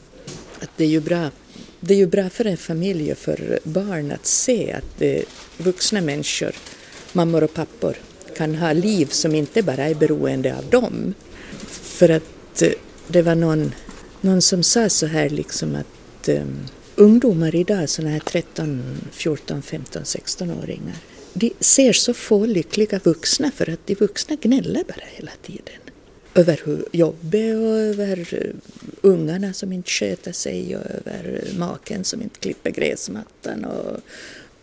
att 0.61 0.71
det 0.76 0.85
är 0.85 0.88
ju 0.88 1.00
bra 1.00 1.31
det 1.85 1.95
är 1.95 1.99
ju 1.99 2.07
bra 2.07 2.31
för 2.31 2.45
en 2.45 2.57
familj 2.57 3.12
och 3.12 3.19
för 3.19 3.59
barn 3.64 4.12
att 4.12 4.26
se 4.26 4.73
att 4.73 5.02
vuxna 5.59 6.00
människor, 6.00 6.52
mammor 7.12 7.45
och 7.45 7.55
pappor, 7.55 7.97
kan 8.37 8.55
ha 8.55 8.73
liv 8.73 9.07
som 9.07 9.35
inte 9.35 9.62
bara 9.62 9.85
är 9.85 9.95
beroende 9.95 10.57
av 10.57 10.64
dem. 10.64 11.14
För 11.83 12.09
att 12.09 12.62
det 13.09 13.23
var 13.23 13.35
någon, 13.35 13.75
någon 14.21 14.43
som 14.43 14.62
sa 14.62 14.88
så 14.88 15.07
här 15.07 15.29
liksom 15.29 15.75
att 15.75 16.29
um, 16.29 16.59
ungdomar 16.97 17.55
idag, 17.55 17.89
sådana 17.89 18.13
här 18.13 18.21
13, 18.21 18.83
14, 19.13 19.63
15, 19.63 20.03
16-åringar, 20.03 20.97
de 21.33 21.53
ser 21.61 21.93
så 21.93 22.15
få 22.15 22.47
lyckliga 22.47 23.01
vuxna 23.05 23.51
för 23.51 23.71
att 23.71 23.87
de 23.87 23.95
vuxna 23.95 24.37
gnäller 24.41 24.85
bara 24.85 25.07
hela 25.07 25.33
tiden. 25.43 25.81
Över 26.35 26.61
hur 26.65 26.85
jobbet 26.93 27.57
och 27.57 27.79
över 27.79 28.35
eh, 28.35 28.55
ungarna 29.01 29.53
som 29.53 29.73
inte 29.73 29.91
sköter 29.91 30.33
sig 30.33 30.77
och 30.77 30.83
över 30.83 31.43
eh, 31.47 31.59
maken 31.59 32.05
som 32.05 32.23
inte 32.23 32.39
klipper 32.39 32.71
gräsmattan 32.71 33.65
och 33.65 34.01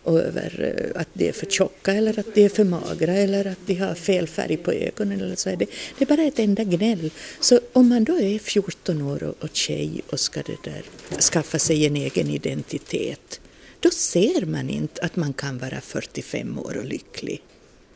och 0.02 0.20
över 0.20 0.74
eh, 0.94 1.00
att 1.00 1.08
de 1.12 1.28
är 1.28 1.32
för 1.32 1.46
tjocka 1.46 1.92
eller 1.92 2.18
att 2.18 2.34
de 2.34 2.44
är 2.44 2.48
för 2.48 2.64
magra 2.64 3.12
eller 3.12 3.44
att 3.44 3.66
de 3.66 3.74
har 3.74 3.94
fel 3.94 4.26
färg 4.26 4.56
på 4.56 4.72
ögonen 4.72 5.20
eller 5.20 5.36
så. 5.36 5.50
Är 5.50 5.56
det, 5.56 5.66
det 5.98 6.04
är 6.04 6.16
bara 6.16 6.22
ett 6.22 6.38
enda 6.38 6.64
gnäll. 6.64 7.10
Så 7.40 7.60
om 7.72 7.88
man 7.88 8.04
då 8.04 8.20
är 8.20 8.38
14 8.38 9.02
år 9.02 9.22
och, 9.22 9.44
och 9.44 9.50
tjej 9.52 10.00
och 10.10 10.20
ska 10.20 10.42
det 10.42 10.64
där, 10.64 10.82
skaffa 11.20 11.58
sig 11.58 11.86
en 11.86 11.96
egen 11.96 12.30
identitet, 12.30 13.40
då 13.80 13.90
ser 13.90 14.46
man 14.46 14.70
inte 14.70 15.02
att 15.02 15.16
man 15.16 15.32
kan 15.32 15.58
vara 15.58 15.80
45 15.80 16.58
år 16.58 16.76
och 16.76 16.84
lycklig. 16.84 17.42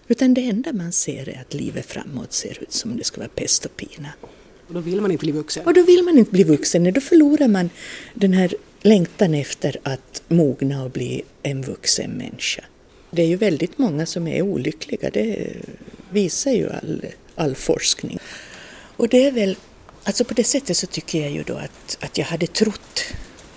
Utan 0.09 0.35
det 0.35 0.41
enda 0.41 0.73
man 0.73 0.93
ser 0.93 1.29
är 1.29 1.41
att 1.41 1.55
livet 1.55 1.87
framåt 1.87 2.33
ser 2.33 2.63
ut 2.63 2.73
som 2.73 2.97
det 2.97 3.05
ska 3.05 3.21
vara 3.21 3.29
pest 3.29 3.65
och 3.65 3.77
pina. 3.77 4.09
Och 4.69 4.75
då 4.75 4.81
vill 4.81 5.01
man 5.01 5.11
inte 5.11 5.25
bli 5.25 5.33
vuxen? 5.33 5.67
Och 5.67 5.75
då 5.75 5.83
vill 5.83 6.03
man 6.03 6.19
inte 6.19 6.31
bli 6.31 6.45
vuxen, 6.45 6.93
då 6.93 7.01
förlorar 7.01 7.49
man 7.49 7.71
den 8.15 8.33
här 8.33 8.55
längtan 8.87 9.35
efter 9.35 9.77
att 9.83 10.23
mogna 10.29 10.85
och 10.85 10.91
bli 10.91 11.23
en 11.43 11.63
vuxen 11.63 12.11
människa. 12.11 12.65
Det 13.11 13.23
är 13.23 13.27
ju 13.27 13.37
väldigt 13.37 13.79
många 13.79 14.07
som 14.07 14.29
är 14.29 14.43
olyckliga, 14.43 15.11
det 15.11 15.57
visar 16.11 16.51
ju 16.51 16.71
all, 16.71 17.05
all 17.35 17.55
forskning. 17.55 18.19
Och 18.97 19.09
det 19.09 19.27
är 19.27 19.33
väl, 19.33 19.57
alltså 20.05 20.25
på 20.25 20.35
det 20.35 20.45
sättet 20.45 20.77
så 20.77 20.87
tycker 20.87 21.21
jag 21.21 21.31
ju 21.31 21.43
då 21.43 21.55
att, 21.55 21.99
att 22.01 22.19
jag 22.19 22.25
hade 22.25 22.47
trott, 22.47 23.05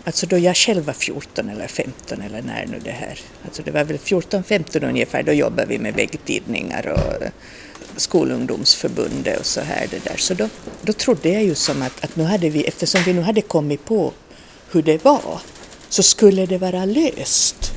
alltså 0.04 0.26
då 0.26 0.38
jag 0.38 0.56
själv 0.56 0.86
var 0.86 0.94
14 0.94 1.50
eller 1.50 1.68
15 1.68 2.22
eller 2.22 2.42
när 2.42 2.66
nu 2.66 2.80
det 2.84 2.92
här, 2.92 3.20
alltså 3.46 3.62
det 3.64 3.72
var 3.72 3.84
väl 3.84 3.98
14-15 3.98 4.90
ungefär, 4.90 5.24
då 5.24 5.32
jobbade 5.32 5.68
vi 5.68 5.80
med 5.80 5.94
väggtidningar 5.94 6.88
och 6.88 7.24
skolungdomsförbundet 7.96 9.40
och 9.40 9.46
så 9.46 9.62
här 9.62 9.88
det 9.92 10.04
där. 10.04 10.18
Så 10.18 10.34
då, 10.34 10.50
då 10.82 10.94
trodde 10.94 11.30
jag 11.30 11.44
ju 11.44 11.56
som 11.56 11.82
att, 11.82 12.04
att 12.04 12.16
nu 12.16 12.24
hade 12.24 12.50
vi, 12.50 12.64
eftersom 12.64 13.02
vi 13.06 13.14
nu 13.14 13.22
hade 13.22 13.42
kommit 13.42 13.86
på 13.86 14.14
hur 14.72 14.82
det 14.82 15.06
var, 15.06 15.42
så 15.90 16.04
skulle 16.04 16.46
det 16.46 16.58
vara 16.58 16.86
löst 16.86 17.72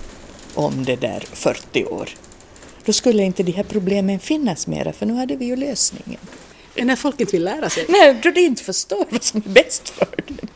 om 0.55 0.85
det 0.85 0.97
där 0.97 1.25
40 1.33 1.85
år. 1.85 2.09
Då 2.85 2.93
skulle 2.93 3.23
inte 3.23 3.43
de 3.43 3.53
här 3.53 3.63
problemen 3.65 4.19
finnas 4.19 4.67
mera, 4.67 4.93
för 4.93 5.07
nu 5.07 5.15
hade 5.15 5.37
vi 5.37 5.45
ju 5.45 5.57
lösningen. 5.57 6.21
När 6.77 6.97
folk 6.97 7.21
inte 7.21 7.33
vill 7.33 7.45
lära 7.45 7.71
sig? 7.71 7.85
Nej, 7.89 8.21
då 8.23 8.31
de 8.31 8.41
inte 8.41 8.65
förstår 8.65 9.07
vad 9.11 9.23
som 9.23 9.43
är 9.47 9.51
bäst 9.51 9.89
för 9.89 10.09
dem. 10.27 10.49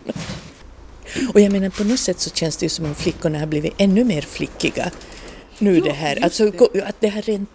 Och 1.35 1.41
jag 1.41 1.53
menar 1.53 1.71
på 1.71 1.85
något 1.85 2.01
sätt 2.01 2.21
så 2.21 2.31
känns 2.31 2.57
det 2.57 2.65
ju 2.65 2.71
som 2.71 2.85
om 2.85 2.95
flickorna 2.95 3.39
har 3.39 3.47
blivit 3.47 3.75
ännu 3.79 4.05
mer 4.05 4.23
flickiga 4.23 4.91
nu 5.59 5.77
jo, 5.77 5.85
det 5.85 5.93
här, 5.93 6.25
alltså 6.25 6.51
det. 6.51 6.83
att 6.83 7.01
det 7.01 7.09
har 7.09 7.23
rent 7.23 7.51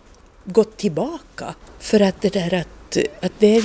gått 0.46 0.78
tillbaka. 0.78 1.56
För 1.80 2.00
att 2.00 2.22
det 2.22 2.30
där 2.30 2.54
att, 2.54 2.98
att 3.22 3.32
det 3.40 3.56
är, 3.56 3.64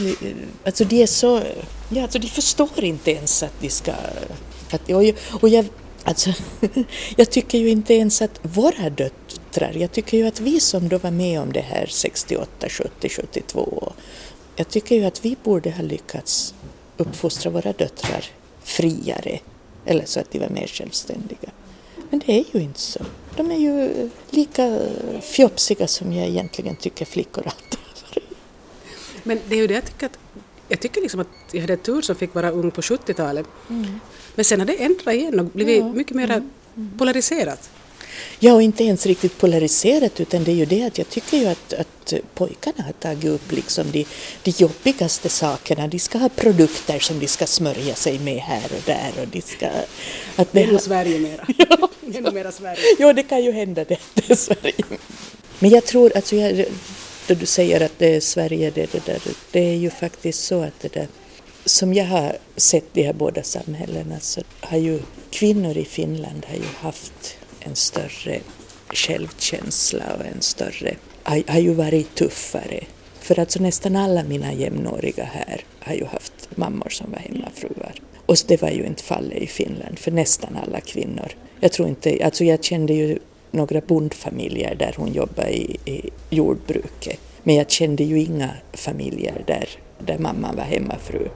alltså 0.64 0.84
de 0.84 1.02
är 1.02 1.06
så, 1.06 1.42
ja 1.88 2.02
alltså 2.02 2.18
de 2.18 2.28
förstår 2.28 2.84
inte 2.84 3.10
ens 3.10 3.42
att 3.42 3.60
de 3.60 3.70
ska 3.70 3.92
att, 4.74 4.90
och, 4.90 5.04
och 5.42 5.48
jag, 5.48 5.66
alltså, 6.04 6.30
jag 7.16 7.30
tycker 7.30 7.58
ju 7.58 7.70
inte 7.70 7.94
ens 7.94 8.22
att 8.22 8.40
våra 8.42 8.90
döttrar, 8.90 9.72
jag 9.74 9.92
tycker 9.92 10.18
ju 10.18 10.26
att 10.26 10.40
vi 10.40 10.60
som 10.60 10.88
då 10.88 10.98
var 10.98 11.10
med 11.10 11.40
om 11.40 11.52
det 11.52 11.60
här 11.60 11.86
68, 11.86 12.68
70, 12.68 13.08
72, 13.08 13.92
jag 14.56 14.68
tycker 14.68 14.96
ju 14.96 15.04
att 15.04 15.24
vi 15.24 15.36
borde 15.42 15.70
ha 15.70 15.82
lyckats 15.82 16.54
uppfostra 16.96 17.50
våra 17.50 17.72
döttrar 17.72 18.24
friare, 18.62 19.38
eller 19.84 20.04
så 20.04 20.20
att 20.20 20.30
de 20.30 20.38
var 20.38 20.48
mer 20.48 20.66
självständiga. 20.66 21.50
Men 22.10 22.22
det 22.26 22.32
är 22.32 22.44
ju 22.52 22.60
inte 22.60 22.80
så. 22.80 23.00
De 23.36 23.50
är 23.50 23.56
ju 23.56 24.10
lika 24.30 24.78
fjopsiga 25.20 25.86
som 25.86 26.12
jag 26.12 26.28
egentligen 26.28 26.76
tycker 26.76 27.04
flickor 27.04 27.46
alltid. 27.46 27.80
Men 29.22 29.40
det 29.48 29.54
är 29.54 29.60
ju 29.60 29.66
det 29.66 29.74
jag 29.74 29.84
tycker 29.84 30.06
att 30.06 30.18
jag 30.74 30.80
tycker 30.80 31.00
liksom 31.00 31.20
att 31.20 31.28
jag 31.52 31.60
hade 31.60 31.76
tur 31.76 32.02
som 32.02 32.16
fick 32.16 32.34
vara 32.34 32.50
ung 32.50 32.70
på 32.70 32.80
70-talet. 32.80 33.46
Mm. 33.70 34.00
Men 34.34 34.44
sen 34.44 34.60
har 34.60 34.66
det 34.66 34.84
ändrat 34.84 35.14
igen 35.14 35.40
och 35.40 35.46
blivit 35.46 35.78
ja. 35.78 35.92
mycket 35.92 36.16
mer 36.16 36.30
mm. 36.30 36.50
polariserat. 36.98 37.70
Ja, 38.38 38.54
och 38.54 38.62
inte 38.62 38.84
ens 38.84 39.06
riktigt 39.06 39.38
polariserat 39.38 40.20
utan 40.20 40.44
det 40.44 40.50
är 40.50 40.54
ju 40.54 40.64
det 40.64 40.84
att 40.84 40.98
jag 40.98 41.08
tycker 41.08 41.36
ju 41.36 41.46
att, 41.46 41.72
att 41.72 42.14
pojkarna 42.34 42.84
har 42.84 42.92
tagit 42.92 43.24
upp 43.24 43.52
liksom 43.52 43.90
de, 43.90 44.06
de 44.42 44.50
jobbigaste 44.50 45.28
sakerna. 45.28 45.88
De 45.88 45.98
ska 45.98 46.18
ha 46.18 46.28
produkter 46.28 46.98
som 46.98 47.18
de 47.18 47.26
ska 47.28 47.46
smörja 47.46 47.94
sig 47.94 48.18
med 48.18 48.38
här 48.38 48.64
och 48.64 48.82
där 48.86 49.12
och 49.22 49.28
de 49.28 49.40
ska... 49.40 49.66
Att 50.36 50.52
det 50.52 50.62
Ännu 50.62 50.78
Sverige 50.78 51.18
mera. 51.18 51.46
ja, 51.58 51.88
Ännu 52.14 52.30
mera 52.30 52.52
Sverige. 52.52 52.82
Ja, 52.98 53.12
det 53.12 53.22
kan 53.22 53.44
ju 53.44 53.52
hända 53.52 53.84
det, 53.84 53.98
det 54.14 54.30
är 54.30 54.36
Sverige. 54.36 54.84
Men 55.58 55.70
jag 55.70 55.84
tror, 55.84 56.16
alltså 56.16 56.36
jag, 56.36 56.66
då 57.26 57.34
du 57.34 57.46
säger 57.46 57.80
att 57.80 57.98
det 57.98 58.16
är 58.16 58.20
Sverige, 58.20 58.70
det, 58.70 58.92
det, 58.92 59.06
där, 59.06 59.20
det 59.52 59.60
är 59.60 59.76
ju 59.76 59.90
faktiskt 59.90 60.44
så 60.44 60.62
att 60.62 60.80
det 60.80 60.92
där 60.92 61.06
som 61.64 61.94
jag 61.94 62.04
har 62.04 62.36
sett 62.56 62.84
de 62.92 63.02
här 63.02 63.12
båda 63.12 63.42
samhällena 63.42 64.20
så 64.20 64.42
har 64.60 64.78
ju 64.78 65.00
kvinnor 65.30 65.76
i 65.76 65.84
Finland 65.84 66.46
har 66.48 66.56
ju 66.56 66.68
haft 66.78 67.36
en 67.60 67.76
större 67.76 68.40
självkänsla 68.90 70.04
och 70.18 70.26
en 70.26 70.40
större, 70.40 70.94
har, 71.22 71.42
har 71.46 71.60
ju 71.60 71.74
varit 71.74 72.14
tuffare. 72.14 72.84
För 73.20 73.38
alltså 73.38 73.62
nästan 73.62 73.96
alla 73.96 74.24
mina 74.24 74.52
jämnåriga 74.52 75.24
här 75.24 75.60
har 75.80 75.94
ju 75.94 76.04
haft 76.04 76.56
mammor 76.56 76.88
som 76.88 77.10
var 77.10 77.18
hemmafruar. 77.18 77.94
Och 78.26 78.36
det 78.46 78.62
var 78.62 78.70
ju 78.70 78.86
inte 78.86 79.02
fallet 79.02 79.42
i 79.42 79.46
Finland 79.46 79.98
för 79.98 80.10
nästan 80.10 80.56
alla 80.56 80.80
kvinnor. 80.80 81.32
Jag 81.60 81.72
tror 81.72 81.88
inte, 81.88 82.18
alltså 82.24 82.44
jag 82.44 82.64
kände 82.64 82.92
ju 82.92 83.18
några 83.54 83.80
bondfamiljer 83.80 84.74
där 84.74 84.94
hon 84.96 85.12
jobbade 85.12 85.56
i, 85.56 85.76
i 85.84 86.10
jordbruket. 86.30 87.20
Men 87.42 87.54
jag 87.54 87.70
kände 87.70 88.04
ju 88.04 88.18
inga 88.18 88.50
familjer 88.72 89.44
där, 89.46 89.68
där 89.98 90.18
mamman 90.18 90.56
var 90.56 90.64
hemmafru. 90.64 91.28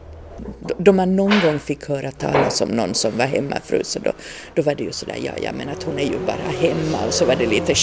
Då 0.78 0.92
man 0.92 1.16
någon 1.16 1.40
gång 1.44 1.58
fick 1.58 1.88
höra 1.88 2.10
talas 2.10 2.60
om 2.60 2.68
någon 2.68 2.94
som 2.94 3.18
var 3.18 3.24
hemmafru 3.24 3.84
så 3.84 3.98
då, 3.98 4.12
då 4.54 4.62
var 4.62 4.74
det 4.74 4.84
ju 4.84 4.92
sådär, 4.92 5.16
ja, 5.24 5.32
ja 5.42 5.52
men 5.52 5.68
att 5.68 5.82
hon 5.82 5.98
är 5.98 6.04
ju 6.04 6.18
bara 6.26 6.68
hemma 6.68 7.06
och 7.06 7.14
så 7.14 7.24
var 7.24 7.36
det 7.36 7.46
lite 7.46 7.74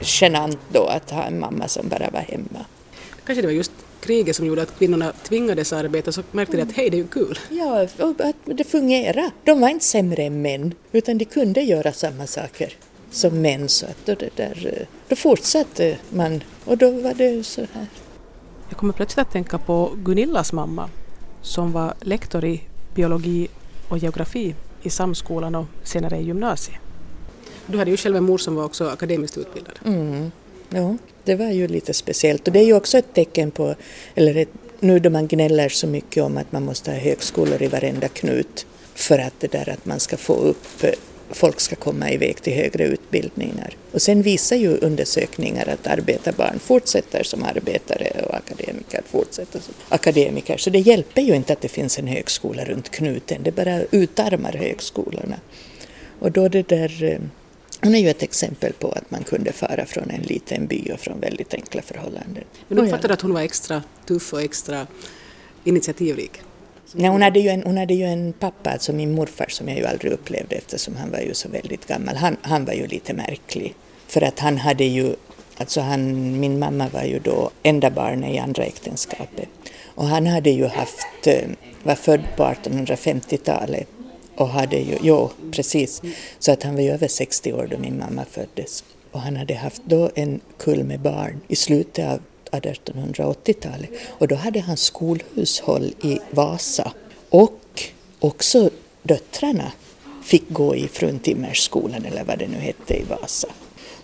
genant 0.00 0.58
då 0.72 0.86
att 0.86 1.10
ha 1.10 1.22
en 1.22 1.40
mamma 1.40 1.68
som 1.68 1.88
bara 1.88 2.10
var 2.10 2.20
hemma. 2.20 2.64
Kanske 3.26 3.42
det 3.42 3.46
var 3.46 3.54
just 3.54 3.72
kriget 4.00 4.36
som 4.36 4.46
gjorde 4.46 4.62
att 4.62 4.78
kvinnorna 4.78 5.12
tvingades 5.22 5.72
arbeta 5.72 6.12
så 6.12 6.22
märkte 6.30 6.56
de 6.56 6.62
att 6.62 6.72
hej, 6.72 6.90
det 6.90 6.96
är 6.96 6.98
ju 6.98 7.06
kul. 7.06 7.38
Ja, 7.50 7.88
och 7.98 8.20
att 8.20 8.36
det 8.44 8.64
fungerade. 8.64 9.30
De 9.44 9.60
var 9.60 9.68
inte 9.68 9.84
sämre 9.84 10.22
än 10.22 10.42
män 10.42 10.74
utan 10.92 11.18
de 11.18 11.24
kunde 11.24 11.60
göra 11.60 11.92
samma 11.92 12.26
saker 12.26 12.72
som 13.14 13.42
män 13.42 13.68
så 13.68 13.86
att 13.86 14.06
då, 14.06 14.14
det 14.14 14.36
där, 14.36 14.86
då 15.08 15.16
fortsatte 15.16 15.98
man 16.10 16.42
och 16.64 16.78
då 16.78 16.90
var 16.90 17.14
det 17.14 17.46
så 17.46 17.60
här. 17.60 17.86
Jag 18.68 18.78
kommer 18.78 18.92
plötsligt 18.92 19.26
att 19.26 19.32
tänka 19.32 19.58
på 19.58 19.92
Gunillas 19.96 20.52
mamma 20.52 20.90
som 21.42 21.72
var 21.72 21.94
lektor 22.00 22.44
i 22.44 22.62
biologi 22.94 23.48
och 23.88 23.98
geografi 23.98 24.54
i 24.82 24.90
Samskolan 24.90 25.54
och 25.54 25.66
senare 25.82 26.16
i 26.18 26.24
gymnasiet. 26.24 26.78
Du 27.66 27.78
hade 27.78 27.90
ju 27.90 27.96
själv 27.96 28.16
en 28.16 28.24
mor 28.24 28.38
som 28.38 28.54
var 28.54 28.64
också 28.64 28.88
akademiskt 28.88 29.38
utbildad. 29.38 29.78
Mm. 29.84 30.30
Ja, 30.68 30.96
det 31.24 31.34
var 31.34 31.50
ju 31.50 31.68
lite 31.68 31.94
speciellt 31.94 32.46
och 32.46 32.52
det 32.52 32.58
är 32.58 32.64
ju 32.64 32.74
också 32.74 32.98
ett 32.98 33.14
tecken 33.14 33.50
på, 33.50 33.74
eller 34.14 34.36
ett, 34.36 34.48
nu 34.80 34.98
då 34.98 35.10
man 35.10 35.26
gnäller 35.26 35.68
så 35.68 35.86
mycket 35.86 36.22
om 36.22 36.36
att 36.36 36.52
man 36.52 36.64
måste 36.64 36.90
ha 36.90 36.98
högskolor 36.98 37.62
i 37.62 37.66
varenda 37.66 38.08
knut 38.08 38.66
för 38.94 39.18
att 39.18 39.34
det 39.40 39.52
där 39.52 39.68
att 39.68 39.86
man 39.86 40.00
ska 40.00 40.16
få 40.16 40.34
upp 40.34 40.84
folk 41.30 41.60
ska 41.60 41.76
komma 41.76 42.10
iväg 42.10 42.42
till 42.42 42.54
högre 42.54 42.84
utbildningar. 42.84 43.76
Och 43.92 44.02
sen 44.02 44.22
visar 44.22 44.56
ju 44.56 44.76
undersökningar 44.76 45.68
att 45.68 45.86
arbetarbarn 45.86 46.58
fortsätter 46.58 47.22
som 47.22 47.42
arbetare 47.42 48.24
och 48.28 48.34
akademiker 48.34 49.02
fortsätter 49.06 49.60
som 49.60 49.74
akademiker. 49.88 50.56
Så 50.56 50.70
det 50.70 50.78
hjälper 50.78 51.22
ju 51.22 51.34
inte 51.34 51.52
att 51.52 51.60
det 51.60 51.68
finns 51.68 51.98
en 51.98 52.06
högskola 52.06 52.64
runt 52.64 52.90
knuten, 52.90 53.42
det 53.42 53.52
bara 53.52 53.80
utarmar 53.90 54.52
högskolorna. 54.52 55.36
Och 56.18 56.32
då 56.32 56.48
det 56.48 56.68
där 56.68 57.04
eh, 57.04 57.18
hon 57.82 57.94
är 57.94 57.98
ju 57.98 58.10
ett 58.10 58.22
exempel 58.22 58.72
på 58.72 58.88
att 58.88 59.10
man 59.10 59.24
kunde 59.24 59.52
fara 59.52 59.86
från 59.86 60.10
en 60.10 60.22
liten 60.22 60.66
by 60.66 60.90
och 60.92 61.00
från 61.00 61.20
väldigt 61.20 61.54
enkla 61.54 61.82
förhållanden. 61.82 62.44
Men 62.68 62.76
du 62.76 62.84
uppfattade 62.84 63.14
att 63.14 63.20
hon 63.20 63.32
var 63.32 63.40
extra 63.40 63.82
tuff 64.06 64.32
och 64.32 64.42
extra 64.42 64.86
initiativrik? 65.64 66.32
Nej, 66.96 67.10
hon, 67.10 67.22
hade 67.22 67.40
ju 67.40 67.48
en, 67.48 67.62
hon 67.62 67.76
hade 67.76 67.94
ju 67.94 68.04
en 68.04 68.32
pappa, 68.32 68.70
alltså 68.70 68.92
min 68.92 69.14
morfar, 69.14 69.46
som 69.48 69.68
jag 69.68 69.78
ju 69.78 69.84
aldrig 69.84 70.12
upplevde 70.12 70.56
eftersom 70.56 70.96
han 70.96 71.10
var 71.10 71.18
ju 71.18 71.34
så 71.34 71.48
väldigt 71.48 71.86
gammal. 71.86 72.16
Han, 72.16 72.36
han 72.42 72.64
var 72.64 72.72
ju 72.72 72.86
lite 72.86 73.14
märklig. 73.14 73.74
För 74.06 74.22
att 74.22 74.38
han 74.38 74.58
hade 74.58 74.84
ju, 74.84 75.14
alltså 75.56 75.80
han, 75.80 76.40
min 76.40 76.58
mamma 76.58 76.88
var 76.88 77.02
ju 77.02 77.18
då 77.18 77.50
enda 77.62 77.90
barnet 77.90 78.34
i 78.34 78.38
andra 78.38 78.64
äktenskapet. 78.64 79.48
Och 79.84 80.06
han 80.06 80.26
hade 80.26 80.50
ju 80.50 80.66
haft, 80.66 81.26
eh, 81.26 81.48
var 81.82 81.94
född 81.94 82.22
på 82.36 82.42
1850-talet 82.42 83.88
och 84.36 84.48
hade 84.48 84.76
ju, 84.76 84.96
jo 85.02 85.30
precis, 85.52 86.02
så 86.38 86.52
att 86.52 86.62
han 86.62 86.74
var 86.74 86.82
ju 86.82 86.90
över 86.90 87.08
60 87.08 87.52
år 87.52 87.68
då 87.70 87.78
min 87.78 87.98
mamma 87.98 88.24
föddes. 88.30 88.84
Och 89.10 89.20
han 89.20 89.36
hade 89.36 89.54
haft 89.54 89.82
då 89.84 90.10
en 90.14 90.40
kull 90.58 90.84
med 90.84 91.00
barn 91.00 91.40
i 91.48 91.56
slutet 91.56 92.08
av 92.08 92.20
1880-talet 92.60 93.90
och 94.08 94.28
då 94.28 94.34
hade 94.34 94.60
han 94.60 94.76
skolhushåll 94.76 95.94
i 96.02 96.18
Vasa 96.30 96.92
och 97.28 97.82
också 98.20 98.70
döttrarna 99.02 99.72
fick 100.24 100.50
gå 100.50 100.76
i 100.76 100.88
fruntimmersskolan 100.88 102.04
eller 102.04 102.24
vad 102.24 102.38
det 102.38 102.48
nu 102.48 102.58
hette 102.58 102.94
i 102.94 103.02
Vasa. 103.02 103.48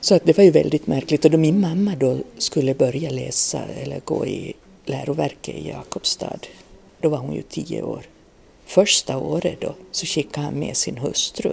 Så 0.00 0.14
att 0.14 0.24
det 0.24 0.36
var 0.36 0.44
ju 0.44 0.50
väldigt 0.50 0.86
märkligt 0.86 1.24
och 1.24 1.30
då 1.30 1.38
min 1.38 1.60
mamma 1.60 1.94
då 1.96 2.18
skulle 2.38 2.74
börja 2.74 3.10
läsa 3.10 3.60
eller 3.82 4.00
gå 4.00 4.26
i 4.26 4.54
läroverket 4.84 5.54
i 5.54 5.68
Jakobstad, 5.68 6.38
då 7.00 7.08
var 7.08 7.18
hon 7.18 7.34
ju 7.34 7.42
tio 7.42 7.82
år. 7.82 8.02
Första 8.66 9.18
året 9.18 9.60
då 9.60 9.74
så 9.90 10.06
skickade 10.06 10.46
han 10.46 10.54
med 10.54 10.76
sin 10.76 10.98
hustru, 10.98 11.52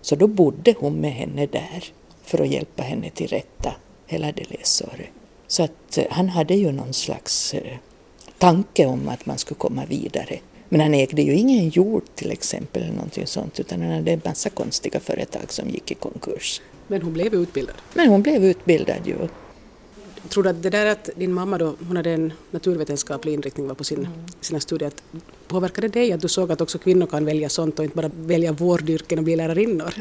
så 0.00 0.16
då 0.16 0.26
bodde 0.26 0.74
hon 0.78 0.94
med 0.94 1.12
henne 1.12 1.46
där 1.46 1.84
för 2.22 2.42
att 2.42 2.48
hjälpa 2.48 2.82
henne 2.82 3.10
till 3.10 3.28
rätta 3.28 3.74
hela 4.06 4.32
det 4.32 4.50
läsåret. 4.50 5.08
Så 5.48 5.62
att 5.62 5.98
eh, 5.98 6.04
han 6.10 6.28
hade 6.28 6.54
ju 6.54 6.72
någon 6.72 6.92
slags 6.92 7.54
eh, 7.54 7.76
tanke 8.38 8.86
om 8.86 9.08
att 9.08 9.26
man 9.26 9.38
skulle 9.38 9.58
komma 9.58 9.84
vidare. 9.84 10.38
Men 10.68 10.80
han 10.80 10.94
ägde 10.94 11.22
ju 11.22 11.34
ingen 11.34 11.68
jord 11.68 12.02
till 12.14 12.30
exempel 12.30 12.82
eller 12.82 12.92
någonting 12.92 13.26
sånt 13.26 13.60
utan 13.60 13.82
han 13.82 13.90
hade 13.90 14.12
en 14.12 14.20
massa 14.24 14.50
konstiga 14.50 15.00
företag 15.00 15.52
som 15.52 15.68
gick 15.68 15.90
i 15.90 15.94
konkurs. 15.94 16.60
Men 16.86 17.02
hon 17.02 17.12
blev 17.12 17.34
utbildad? 17.34 17.76
Men 17.94 18.08
hon 18.08 18.22
blev 18.22 18.44
utbildad 18.44 19.06
ju. 19.06 19.16
Tror 20.28 20.42
du 20.42 20.50
att 20.50 20.62
det 20.62 20.70
där 20.70 20.86
att 20.86 21.10
din 21.16 21.32
mamma 21.32 21.58
då, 21.58 21.74
hon 21.88 21.96
hade 21.96 22.10
en 22.10 22.32
naturvetenskaplig 22.50 23.34
inriktning 23.34 23.74
på 23.74 23.84
sin, 23.84 23.98
mm. 23.98 24.10
sina 24.40 24.60
studier, 24.60 24.88
att 24.88 25.02
påverkade 25.48 25.88
dig 25.88 26.12
att 26.12 26.20
du 26.20 26.28
såg 26.28 26.52
att 26.52 26.60
också 26.60 26.78
kvinnor 26.78 27.06
kan 27.06 27.24
välja 27.24 27.48
sånt 27.48 27.78
och 27.78 27.84
inte 27.84 27.96
bara 27.96 28.10
välja 28.14 28.52
vårdyrken 28.52 29.18
och 29.18 29.24
bli 29.24 29.36
lärarinnor? 29.36 29.94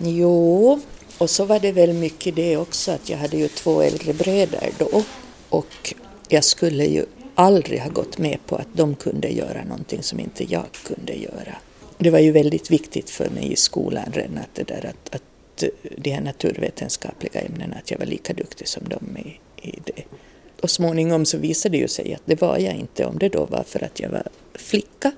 Jo, 0.00 0.80
och 1.18 1.30
så 1.30 1.44
var 1.44 1.60
det 1.60 1.72
väl 1.72 1.92
mycket 1.92 2.36
det 2.36 2.56
också 2.56 2.92
att 2.92 3.08
jag 3.08 3.18
hade 3.18 3.36
ju 3.36 3.48
två 3.48 3.82
äldre 3.82 4.12
bröder 4.12 4.70
då 4.78 5.02
och 5.48 5.94
jag 6.28 6.44
skulle 6.44 6.84
ju 6.84 7.04
aldrig 7.34 7.80
ha 7.80 7.88
gått 7.88 8.18
med 8.18 8.38
på 8.46 8.56
att 8.56 8.68
de 8.72 8.94
kunde 8.94 9.28
göra 9.28 9.64
någonting 9.64 10.02
som 10.02 10.20
inte 10.20 10.52
jag 10.52 10.64
kunde 10.84 11.14
göra. 11.14 11.56
Det 11.98 12.10
var 12.10 12.18
ju 12.18 12.32
väldigt 12.32 12.70
viktigt 12.70 13.10
för 13.10 13.30
mig 13.30 13.52
i 13.52 13.56
skolan 13.56 14.12
redan 14.12 14.38
att 14.38 14.54
det 14.54 14.62
där 14.62 14.86
att, 14.86 15.14
att 15.14 15.64
de 15.96 16.10
här 16.10 16.20
naturvetenskapliga 16.20 17.40
ämnena, 17.40 17.76
att 17.76 17.90
jag 17.90 17.98
var 17.98 18.06
lika 18.06 18.32
duktig 18.32 18.68
som 18.68 18.88
dem 18.88 19.16
i, 19.16 19.40
i 19.68 19.78
det. 19.84 20.02
Och 20.60 20.70
småningom 20.70 21.26
så 21.26 21.38
visade 21.38 21.76
det 21.76 21.80
ju 21.80 21.88
sig 21.88 22.14
att 22.14 22.22
det 22.24 22.40
var 22.40 22.58
jag 22.58 22.74
inte, 22.74 23.04
om 23.04 23.18
det 23.18 23.28
då 23.28 23.44
var 23.44 23.62
för 23.62 23.84
att 23.84 24.00
jag 24.00 24.10
var 24.10 24.28
flicka, 24.54 25.12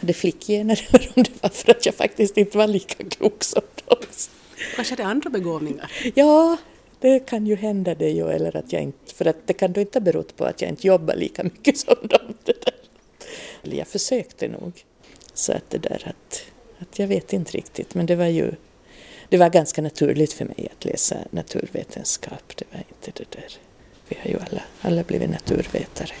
hade 0.00 0.12
flickgener, 0.12 0.88
eller 0.88 1.12
om 1.16 1.22
det 1.22 1.42
var 1.42 1.50
för 1.50 1.70
att 1.70 1.86
jag 1.86 1.94
faktiskt 1.94 2.36
inte 2.36 2.58
var 2.58 2.66
lika 2.66 3.04
klok 3.04 3.44
som 3.44 3.62
dem. 3.86 3.98
Kanske 4.76 4.92
hade 4.92 5.04
andra 5.04 5.30
begåvningar? 5.30 5.92
Ja, 6.14 6.56
det 7.00 7.18
kan 7.18 7.46
ju 7.46 7.56
hända 7.56 7.94
det 7.94 8.10
ju, 8.10 8.30
eller 8.30 8.56
att 8.56 8.72
jag 8.72 8.82
inte, 8.82 9.14
för 9.14 9.24
att 9.24 9.46
det 9.46 9.52
kan 9.52 9.72
då 9.72 9.80
inte 9.80 9.98
ha 9.98 10.04
berott 10.04 10.36
på 10.36 10.44
att 10.44 10.60
jag 10.60 10.70
inte 10.70 10.86
jobbar 10.86 11.14
lika 11.14 11.42
mycket 11.42 11.78
som 11.78 11.96
dem. 12.02 12.34
Eller 13.62 13.76
jag 13.76 13.86
försökte 13.88 14.48
nog. 14.48 14.84
Så 15.34 15.52
att 15.52 15.70
det 15.70 15.78
där 15.78 16.02
att, 16.04 16.42
att 16.78 16.98
jag 16.98 17.06
vet 17.06 17.32
inte 17.32 17.52
riktigt, 17.52 17.94
men 17.94 18.06
det 18.06 18.16
var 18.16 18.26
ju 18.26 18.54
det 19.28 19.38
var 19.38 19.50
ganska 19.50 19.82
naturligt 19.82 20.32
för 20.32 20.44
mig 20.44 20.68
att 20.72 20.84
läsa 20.84 21.16
naturvetenskap. 21.30 22.56
Det 22.56 22.64
var 22.72 22.82
inte 22.88 23.22
det 23.22 23.36
där. 23.36 23.52
Vi 24.08 24.16
har 24.22 24.30
ju 24.30 24.38
alla, 24.50 24.62
alla 24.80 25.02
blivit 25.02 25.30
naturvetare. 25.30 26.12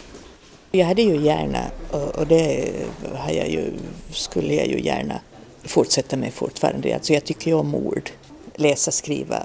Jag 0.70 0.86
hade 0.86 1.02
ju 1.02 1.20
gärna, 1.22 1.70
och 1.90 2.26
det 2.26 2.72
har 3.14 3.32
jag 3.32 3.50
ju, 3.50 3.72
skulle 4.10 4.54
jag 4.54 4.66
ju 4.66 4.80
gärna 4.80 5.20
fortsätta 5.62 6.16
med 6.16 6.32
fortfarande, 6.32 6.94
alltså 6.94 7.12
jag 7.12 7.24
tycker 7.24 7.50
ju 7.50 7.54
om 7.54 7.74
ord 7.74 8.10
läsa, 8.54 8.90
skriva 8.90 9.42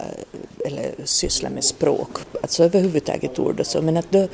eller 0.65 0.91
syssla 1.03 1.49
med 1.49 1.63
språk, 1.63 2.17
alltså 2.41 2.63
överhuvudtaget 2.63 3.39
ord 3.39 3.59
och 3.59 3.67
så. 3.67 3.81
Men 3.81 3.97
att 3.97 4.11
då, 4.11 4.27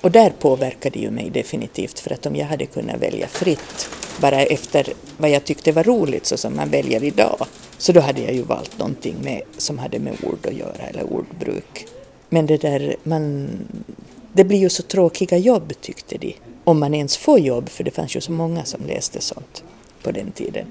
och 0.00 0.10
där 0.10 0.30
påverkade 0.30 0.98
ju 0.98 1.10
mig 1.10 1.30
definitivt 1.30 1.98
för 1.98 2.12
att 2.12 2.26
om 2.26 2.36
jag 2.36 2.46
hade 2.46 2.66
kunnat 2.66 3.02
välja 3.02 3.28
fritt 3.28 3.88
bara 4.20 4.42
efter 4.42 4.92
vad 5.16 5.30
jag 5.30 5.44
tyckte 5.44 5.72
var 5.72 5.84
roligt 5.84 6.26
så 6.26 6.36
som 6.36 6.56
man 6.56 6.70
väljer 6.70 7.04
idag 7.04 7.46
så 7.78 7.92
då 7.92 8.00
hade 8.00 8.20
jag 8.20 8.34
ju 8.34 8.42
valt 8.42 8.78
någonting 8.78 9.16
med, 9.22 9.42
som 9.56 9.78
hade 9.78 9.98
med 9.98 10.16
ord 10.22 10.46
att 10.46 10.54
göra 10.54 10.82
eller 10.88 11.12
ordbruk. 11.12 11.86
Men 12.28 12.46
det 12.46 12.56
där, 12.56 12.96
man, 13.02 13.48
det 14.32 14.44
blir 14.44 14.58
ju 14.58 14.68
så 14.68 14.82
tråkiga 14.82 15.38
jobb 15.38 15.72
tyckte 15.80 16.18
de. 16.18 16.36
Om 16.64 16.80
man 16.80 16.94
ens 16.94 17.16
får 17.16 17.38
jobb, 17.38 17.68
för 17.68 17.84
det 17.84 17.90
fanns 17.90 18.16
ju 18.16 18.20
så 18.20 18.32
många 18.32 18.64
som 18.64 18.86
läste 18.86 19.20
sånt 19.20 19.64
på 20.02 20.10
den 20.10 20.32
tiden 20.32 20.66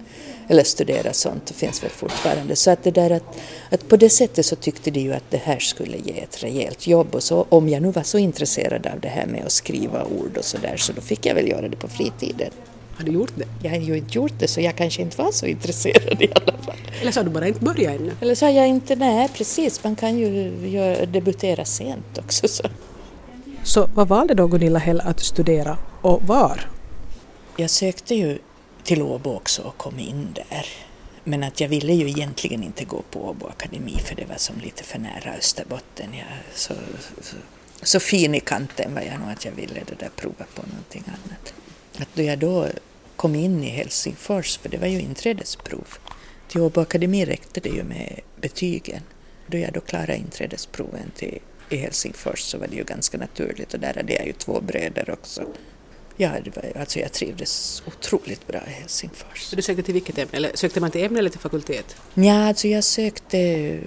eller 0.48 0.64
studera 0.64 1.14
sånt, 1.14 1.46
det 1.46 1.54
finns 1.54 1.84
väl 1.84 1.90
fortfarande. 1.90 2.56
Så 2.56 2.72
att 2.72 2.84
det 2.84 2.92
där 2.92 3.10
att, 3.10 3.38
att 3.70 3.88
på 3.88 3.98
det 3.98 4.10
sättet 4.10 4.46
så 4.46 4.56
tyckte 4.56 4.92
de 4.92 5.00
ju 5.00 5.14
att 5.14 5.32
det 5.32 5.38
här 5.38 5.60
skulle 5.60 5.98
ge 5.98 6.20
ett 6.20 6.44
rejält 6.44 6.88
jobb 6.88 7.16
och 7.16 7.24
så 7.24 7.46
om 7.50 7.70
jag 7.70 7.82
nu 7.82 7.92
var 7.92 8.04
så 8.04 8.18
intresserad 8.18 8.88
av 8.88 9.00
det 9.00 9.08
här 9.08 9.26
med 9.26 9.46
att 9.46 9.52
skriva 9.52 10.04
ord 10.04 10.38
och 10.38 10.46
så 10.46 10.58
där 10.58 10.78
så 10.78 10.94
då 10.94 11.02
fick 11.02 11.26
jag 11.26 11.36
väl 11.36 11.48
göra 11.48 11.68
det 11.68 11.78
på 11.78 11.88
fritiden. 11.88 12.50
Har 12.98 13.06
du 13.06 13.12
gjort 13.12 13.32
det? 13.36 13.46
Jag 13.64 13.70
har 13.70 13.78
ju 13.78 13.98
inte 13.98 14.18
gjort 14.18 14.40
det 14.40 14.48
så 14.48 14.62
jag 14.62 14.76
kanske 14.76 15.02
inte 15.02 15.22
var 15.22 15.32
så 15.32 15.46
intresserad 15.46 16.22
i 16.22 16.28
alla 16.36 16.58
fall. 16.58 16.76
Eller 17.02 17.12
så 17.12 17.20
har 17.20 17.26
du 17.26 17.30
bara 17.30 17.48
inte 17.48 17.60
börjat 17.60 18.00
ännu? 18.00 18.12
Eller 18.22 18.36
så 18.36 18.46
har 18.46 18.52
jag 18.52 18.68
inte, 18.68 18.96
nej 18.96 19.30
precis, 19.34 19.84
man 19.84 19.96
kan 19.96 20.18
ju 20.18 20.52
debutera 21.06 21.66
sent 21.66 22.18
också. 22.18 22.48
Så. 22.48 22.64
så 23.64 23.90
vad 23.94 24.08
valde 24.08 24.34
då 24.34 24.48
Gunilla 24.48 24.80
Hell 24.80 25.02
att 25.02 25.20
studera 25.20 25.78
och 26.02 26.24
var? 26.24 26.70
Jag 27.58 27.70
sökte 27.70 28.16
ju 28.16 28.40
till 28.86 29.02
Åbo 29.02 29.36
också 29.36 29.62
och 29.62 29.78
kom 29.78 30.00
in 30.00 30.34
där. 30.34 30.66
Men 31.24 31.44
att 31.44 31.60
jag 31.60 31.70
ville 31.70 31.94
ju 31.94 32.10
egentligen 32.10 32.64
inte 32.64 32.86
gå 32.86 33.02
på 33.02 33.30
Åbo 33.30 33.48
akademi 33.48 33.98
för 34.06 34.16
det 34.16 34.26
var 34.26 34.38
som 34.38 34.60
lite 34.60 34.84
för 34.84 35.00
nära 35.00 35.34
Österbotten. 35.38 36.14
Jag, 36.14 36.28
så, 36.54 36.74
så, 37.22 37.36
så 37.82 38.00
fin 38.00 38.36
i 38.36 38.40
kanten 38.40 38.94
var 38.94 39.02
jag 39.02 39.20
nog 39.20 39.30
att 39.30 39.46
jag 39.46 39.52
ville 39.52 39.84
det 39.88 40.00
där 40.00 40.10
prova 40.16 40.46
på 40.56 40.62
någonting 40.62 41.04
annat. 41.08 41.54
Att 41.98 42.16
då 42.16 42.22
jag 42.22 42.40
då 42.40 42.68
kom 43.16 43.36
in 43.36 43.64
i 43.64 43.70
Helsingfors, 43.70 44.58
för 44.58 44.70
det 44.70 44.78
var 44.78 44.88
ju 44.88 45.02
inträdesprov, 45.02 45.88
till 46.48 46.62
Åbo 46.62 46.82
akademi 46.82 47.26
räckte 47.26 47.60
det 47.60 47.70
ju 47.70 47.84
med 47.84 48.20
betygen. 48.42 49.02
Då 49.48 49.58
jag 49.58 49.74
då 49.74 49.80
klarade 49.80 50.18
inträdesproven 50.18 51.12
till 51.16 51.40
i 51.70 51.78
Helsingfors 51.78 52.40
så 52.40 52.58
var 52.58 52.68
det 52.68 52.76
ju 52.76 52.84
ganska 52.84 53.18
naturligt 53.18 53.74
och 53.74 53.80
där 53.80 53.94
hade 53.94 54.14
jag 54.14 54.26
ju 54.26 54.34
två 54.34 54.62
bröder 54.62 55.10
också 55.10 55.46
Ja, 56.18 56.30
var, 56.56 56.80
alltså 56.80 57.00
jag 57.00 57.12
trivdes 57.12 57.84
otroligt 57.88 58.48
bra 58.48 58.60
i 58.68 58.70
Helsingfors. 58.70 59.42
Så 59.42 59.56
du 59.56 59.62
sökte 59.62 59.84
till 59.84 59.94
vilket 59.94 60.18
ämne? 60.18 60.38
Eller 60.38 60.52
sökte 60.54 60.82
man 60.82 60.92
till 60.92 61.04
ämne 61.04 61.20
eller 61.20 61.30
till 61.30 61.40
fakultet? 61.40 61.96
Ja, 62.14 62.48
alltså 62.48 62.68
jag 62.68 62.84
sökte 62.84 63.80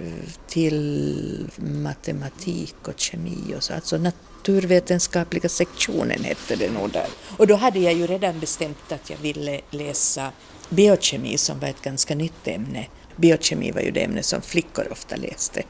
till 0.47 1.49
matematik 1.55 2.75
och 2.87 2.99
kemi 2.99 3.55
och 3.57 3.63
så, 3.63 3.73
alltså 3.73 3.97
naturvetenskapliga 3.97 5.49
sektionen 5.49 6.23
hette 6.23 6.55
det 6.55 6.71
nog 6.71 6.91
där. 6.91 7.07
Och 7.37 7.47
då 7.47 7.55
hade 7.55 7.79
jag 7.79 7.93
ju 7.93 8.07
redan 8.07 8.39
bestämt 8.39 8.91
att 8.91 9.09
jag 9.09 9.17
ville 9.17 9.61
läsa 9.71 10.31
biokemi 10.69 11.37
som 11.37 11.59
var 11.59 11.67
ett 11.67 11.81
ganska 11.81 12.15
nytt 12.15 12.47
ämne. 12.47 12.87
Biokemi 13.15 13.71
var 13.71 13.81
ju 13.81 13.91
det 13.91 14.03
ämne 14.03 14.23
som 14.23 14.41
flickor 14.41 14.87
ofta 14.91 15.15
läste. 15.15 15.63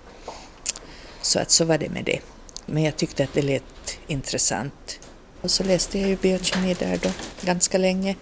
Så 1.21 1.39
att 1.39 1.51
så 1.51 1.65
var 1.65 1.77
det 1.77 1.89
med 1.89 2.05
det. 2.05 2.19
Men 2.65 2.83
jag 2.83 2.97
tyckte 2.97 3.23
att 3.23 3.33
det 3.33 3.41
lät 3.41 3.63
intressant. 4.07 4.99
Och 5.41 5.51
så 5.51 5.63
läste 5.63 5.99
jag 5.99 6.09
ju 6.09 6.15
biokemi 6.15 6.73
där 6.79 6.99
då 7.03 7.09
ganska 7.41 7.77
länge, 7.77 8.15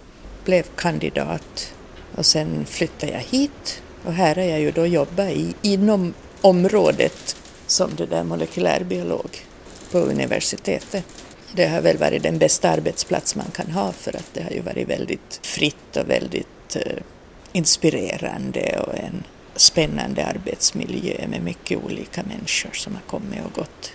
blev 0.45 0.63
kandidat 0.75 1.73
och 2.15 2.25
sen 2.25 2.65
flyttade 2.65 3.12
jag 3.12 3.19
hit 3.19 3.82
och 4.06 4.13
här 4.13 4.36
har 4.36 4.43
jag 4.43 4.60
ju 4.60 4.71
då 4.71 4.86
jobbat 4.86 5.30
i, 5.30 5.56
inom 5.62 6.13
området 6.41 7.36
som 7.67 7.95
det 7.95 8.06
där 8.06 8.23
molekylärbiolog 8.23 9.45
på 9.91 9.97
universitetet. 9.97 11.06
Det 11.53 11.67
har 11.67 11.82
väl 11.82 11.97
varit 11.97 12.23
den 12.23 12.38
bästa 12.38 12.69
arbetsplats 12.69 13.36
man 13.36 13.51
kan 13.56 13.71
ha 13.71 13.91
för 13.91 14.15
att 14.15 14.34
det 14.34 14.43
har 14.43 14.51
ju 14.51 14.62
varit 14.62 14.89
väldigt 14.89 15.39
fritt 15.41 15.97
och 15.97 16.10
väldigt 16.10 16.75
eh, 16.75 17.03
inspirerande 17.51 18.80
och 18.88 18.97
en 18.97 19.23
spännande 19.56 20.25
arbetsmiljö 20.25 21.27
med 21.27 21.41
mycket 21.41 21.84
olika 21.84 22.23
människor 22.23 22.71
som 22.73 22.93
har 22.93 23.01
kommit 23.01 23.45
och 23.45 23.53
gått. 23.53 23.91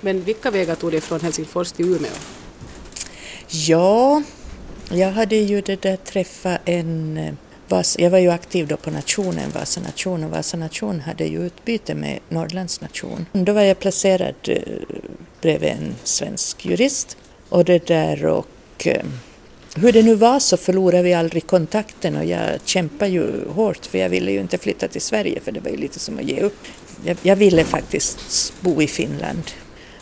Men 0.00 0.22
vilka 0.22 0.50
vägar 0.50 0.74
tog 0.74 0.92
det 0.92 1.00
från 1.00 1.20
Helsingfors 1.20 1.72
till 1.72 1.84
Umeå? 1.86 2.12
Ja, 3.48 4.22
jag 4.90 5.12
hade 5.12 5.36
ju 5.36 5.60
det 5.60 5.82
där 5.82 5.96
träffa 5.96 6.58
en 6.64 7.16
eh, 7.16 7.34
jag 7.98 8.10
var 8.10 8.18
ju 8.18 8.30
aktiv 8.30 8.66
då 8.66 8.76
på 8.76 8.90
nationen, 8.90 9.50
Vasa 9.54 9.80
nation 9.80 10.24
och 10.24 10.30
Vasa 10.30 10.56
nation 10.56 11.00
hade 11.00 11.24
ju 11.24 11.46
utbyte 11.46 11.94
med 11.94 12.18
Norrlands 12.28 12.80
nation. 12.80 13.26
Då 13.32 13.52
var 13.52 13.62
jag 13.62 13.78
placerad 13.78 14.34
eh, 14.48 14.62
bredvid 15.40 15.70
en 15.70 15.94
svensk 16.02 16.66
jurist 16.66 17.16
och 17.48 17.64
det 17.64 17.86
där 17.86 18.26
och 18.26 18.86
eh, 18.86 19.04
hur 19.76 19.92
det 19.92 20.02
nu 20.02 20.14
var 20.14 20.38
så 20.38 20.56
förlorade 20.56 21.02
vi 21.02 21.14
aldrig 21.14 21.46
kontakten 21.46 22.16
och 22.16 22.24
jag 22.24 22.60
kämpade 22.64 23.10
ju 23.10 23.48
hårt 23.48 23.86
för 23.86 23.98
jag 23.98 24.08
ville 24.08 24.32
ju 24.32 24.40
inte 24.40 24.58
flytta 24.58 24.88
till 24.88 25.02
Sverige 25.02 25.40
för 25.40 25.52
det 25.52 25.60
var 25.60 25.70
ju 25.70 25.76
lite 25.76 25.98
som 25.98 26.18
att 26.18 26.24
ge 26.24 26.40
upp. 26.40 26.66
Jag, 27.04 27.16
jag 27.22 27.36
ville 27.36 27.64
faktiskt 27.64 28.52
bo 28.60 28.82
i 28.82 28.86
Finland. 28.86 29.42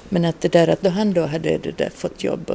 Men 0.09 0.25
att 0.25 0.41
det 0.41 0.49
där 0.49 0.69
att 0.69 0.83
då 0.83 0.91
han 0.91 1.13
då 1.13 1.27
hade 1.27 1.59
det 1.59 1.79
där 1.79 1.91
fått 1.95 2.25
jobb 2.25 2.51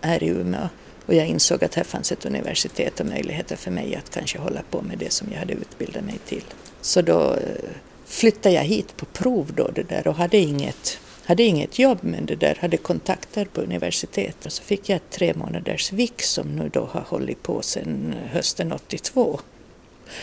här 0.00 0.22
i 0.22 0.28
Umeå 0.28 0.68
och 1.06 1.14
jag 1.14 1.26
insåg 1.26 1.64
att 1.64 1.74
här 1.74 1.84
fanns 1.84 2.12
ett 2.12 2.26
universitet 2.26 3.00
och 3.00 3.06
möjligheter 3.06 3.56
för 3.56 3.70
mig 3.70 3.96
att 3.96 4.10
kanske 4.10 4.38
hålla 4.38 4.62
på 4.70 4.82
med 4.82 4.98
det 4.98 5.12
som 5.12 5.28
jag 5.32 5.38
hade 5.38 5.52
utbildat 5.52 6.04
mig 6.04 6.18
till. 6.26 6.44
Så 6.80 7.02
då 7.02 7.34
eh, 7.34 7.70
flyttade 8.06 8.54
jag 8.54 8.62
hit 8.62 8.96
på 8.96 9.06
prov 9.06 9.52
då 9.54 9.68
det 9.74 9.82
där 9.82 10.08
och 10.08 10.14
hade 10.14 10.36
inget, 10.36 10.98
hade 11.24 11.42
inget 11.42 11.78
jobb 11.78 11.98
men 12.00 12.26
det 12.26 12.36
där 12.36 12.58
hade 12.60 12.76
kontakter 12.76 13.44
på 13.44 13.60
universitetet. 13.60 14.46
Och 14.46 14.52
så 14.52 14.62
fick 14.62 14.88
jag 14.88 14.96
ett 14.96 15.10
tre 15.10 15.34
månaders 15.34 15.92
vik 15.92 16.22
som 16.22 16.56
nu 16.56 16.70
då 16.72 16.84
har 16.84 17.00
hållit 17.00 17.42
på 17.42 17.62
sedan 17.62 18.14
hösten 18.32 18.72
82. 18.72 19.40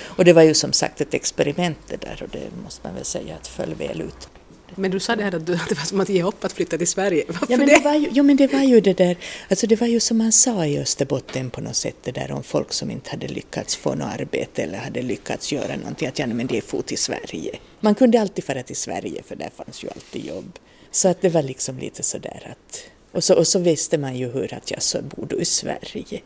Och 0.03 0.25
det 0.25 0.33
var 0.33 0.41
ju 0.41 0.53
som 0.53 0.73
sagt 0.73 1.01
ett 1.01 1.13
experiment 1.13 1.77
det 1.87 2.01
där 2.01 2.23
och 2.23 2.29
det 2.29 2.63
måste 2.63 2.87
man 2.87 2.95
väl 2.95 3.05
säga 3.05 3.35
att 3.35 3.47
föll 3.47 3.73
väl 3.73 4.01
ut. 4.01 4.29
Men 4.75 4.91
du 4.91 4.99
sa 4.99 5.15
det 5.15 5.23
här 5.23 5.36
att, 5.36 5.45
du, 5.45 5.53
att 5.56 5.69
det 5.69 5.75
var 5.75 5.86
som 5.86 5.99
att 5.99 6.10
ge 6.10 6.23
upp 6.23 6.43
att 6.43 6.53
flytta 6.53 6.77
till 6.77 6.88
Sverige. 6.88 7.23
Varför 7.27 7.47
ja, 7.49 7.58
men 7.58 7.67
det? 7.67 7.80
var 7.84 7.95
ju, 7.95 8.10
jo, 8.12 8.23
men 8.23 8.36
det 8.36 8.53
var 8.53 8.63
ju 8.63 8.82
det 8.82 8.93
där, 8.93 9.17
alltså 9.49 9.67
det 9.67 9.75
var 9.75 9.88
ju 9.88 9.99
som 9.99 10.17
man 10.17 10.32
sa 10.32 10.65
i 10.65 10.80
Österbotten 10.80 11.49
på 11.49 11.62
något 11.62 11.75
sätt 11.75 11.95
det 12.03 12.12
där 12.12 12.32
om 12.32 12.43
folk 12.43 12.73
som 12.73 12.91
inte 12.91 13.10
hade 13.10 13.27
lyckats 13.27 13.75
få 13.75 13.95
något 13.95 14.19
arbete 14.19 14.63
eller 14.63 14.77
hade 14.77 15.01
lyckats 15.01 15.51
göra 15.51 15.75
någonting, 15.75 16.08
att 16.08 16.19
ja, 16.19 16.27
men 16.27 16.47
det 16.47 16.58
är 16.58 16.62
få 16.62 16.82
till 16.82 16.97
Sverige. 16.97 17.60
Man 17.80 17.95
kunde 17.95 18.21
alltid 18.21 18.43
fara 18.43 18.63
till 18.63 18.75
Sverige 18.75 19.23
för 19.23 19.36
där 19.36 19.51
fanns 19.56 19.84
ju 19.84 19.88
alltid 19.95 20.25
jobb. 20.25 20.60
Så 20.91 21.08
att 21.08 21.21
det 21.21 21.30
var 21.30 21.43
liksom 21.43 21.77
lite 21.77 22.03
sådär 22.03 22.51
att, 22.51 22.84
och 23.12 23.23
så, 23.23 23.36
och 23.36 23.47
så 23.47 23.60
visste 23.60 23.97
man 23.97 24.15
ju 24.15 24.32
hur 24.32 24.53
att 24.53 24.71
jag 24.71 24.82
så 24.82 25.01
bor 25.01 25.25
du 25.30 25.36
i 25.36 25.45
Sverige. 25.45 26.21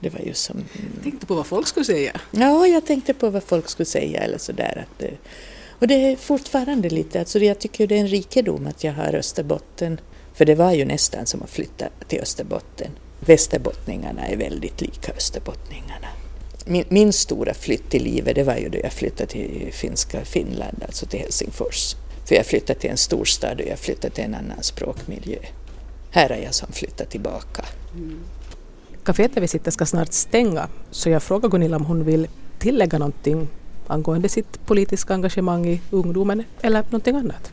Det 0.00 0.10
var 0.10 0.20
ju 0.20 0.34
som... 0.34 0.64
Jag 0.94 1.02
tänkte 1.02 1.26
på 1.26 1.34
vad 1.34 1.46
folk 1.46 1.66
skulle 1.66 1.84
säga. 1.84 2.20
Ja, 2.30 2.66
jag 2.66 2.86
tänkte 2.86 3.14
på 3.14 3.30
vad 3.30 3.42
folk 3.42 3.68
skulle 3.68 3.86
säga 3.86 4.20
eller 4.20 4.38
sådär 4.38 4.84
att 4.86 4.98
det, 4.98 5.10
och 5.78 5.88
det 5.88 5.94
är 5.94 6.16
fortfarande 6.16 6.88
lite, 6.88 7.20
alltså 7.20 7.38
jag 7.38 7.58
tycker 7.58 7.86
det 7.86 7.96
är 7.96 8.00
en 8.00 8.08
rikedom 8.08 8.66
att 8.66 8.84
jag 8.84 8.92
har 8.92 9.14
Österbotten, 9.14 10.00
för 10.34 10.44
det 10.44 10.54
var 10.54 10.72
ju 10.72 10.84
nästan 10.84 11.26
som 11.26 11.42
att 11.42 11.50
flytta 11.50 11.88
till 12.08 12.20
Österbotten. 12.20 12.90
Västerbottningarna 13.20 14.26
är 14.26 14.36
väldigt 14.36 14.80
lika 14.80 15.12
österbottningarna. 15.12 16.06
Min, 16.66 16.84
min 16.88 17.12
stora 17.12 17.54
flytt 17.54 17.94
i 17.94 17.98
livet 17.98 18.34
det 18.34 18.42
var 18.42 18.56
ju 18.56 18.68
då 18.68 18.78
jag 18.78 18.92
flyttade 18.92 19.26
till 19.26 19.68
finska 19.72 20.24
Finland, 20.24 20.82
alltså 20.86 21.06
till 21.06 21.20
Helsingfors. 21.20 21.94
För 22.28 22.34
jag 22.34 22.46
flyttade 22.46 22.80
till 22.80 22.90
en 22.90 22.96
storstad 22.96 23.60
och 23.60 23.66
jag 23.66 23.78
flyttade 23.78 24.14
till 24.14 24.24
en 24.24 24.34
annan 24.34 24.62
språkmiljö. 24.62 25.38
Här 26.10 26.30
är 26.30 26.42
jag 26.42 26.54
som 26.54 26.72
flyttat 26.72 27.10
tillbaka. 27.10 27.64
Mm. 27.94 28.18
Caféet 29.04 29.34
där 29.34 29.40
vi 29.40 29.48
sitter 29.48 29.70
ska 29.70 29.86
snart 29.86 30.12
stänga, 30.12 30.68
så 30.90 31.10
jag 31.10 31.22
frågar 31.22 31.48
Gunilla 31.48 31.76
om 31.76 31.84
hon 31.84 32.04
vill 32.04 32.28
tillägga 32.58 32.98
någonting 32.98 33.48
angående 33.88 34.28
sitt 34.28 34.66
politiska 34.66 35.14
engagemang 35.14 35.66
i 35.66 35.80
ungdomen 35.90 36.44
eller 36.60 36.82
någonting 36.82 37.16
annat? 37.16 37.52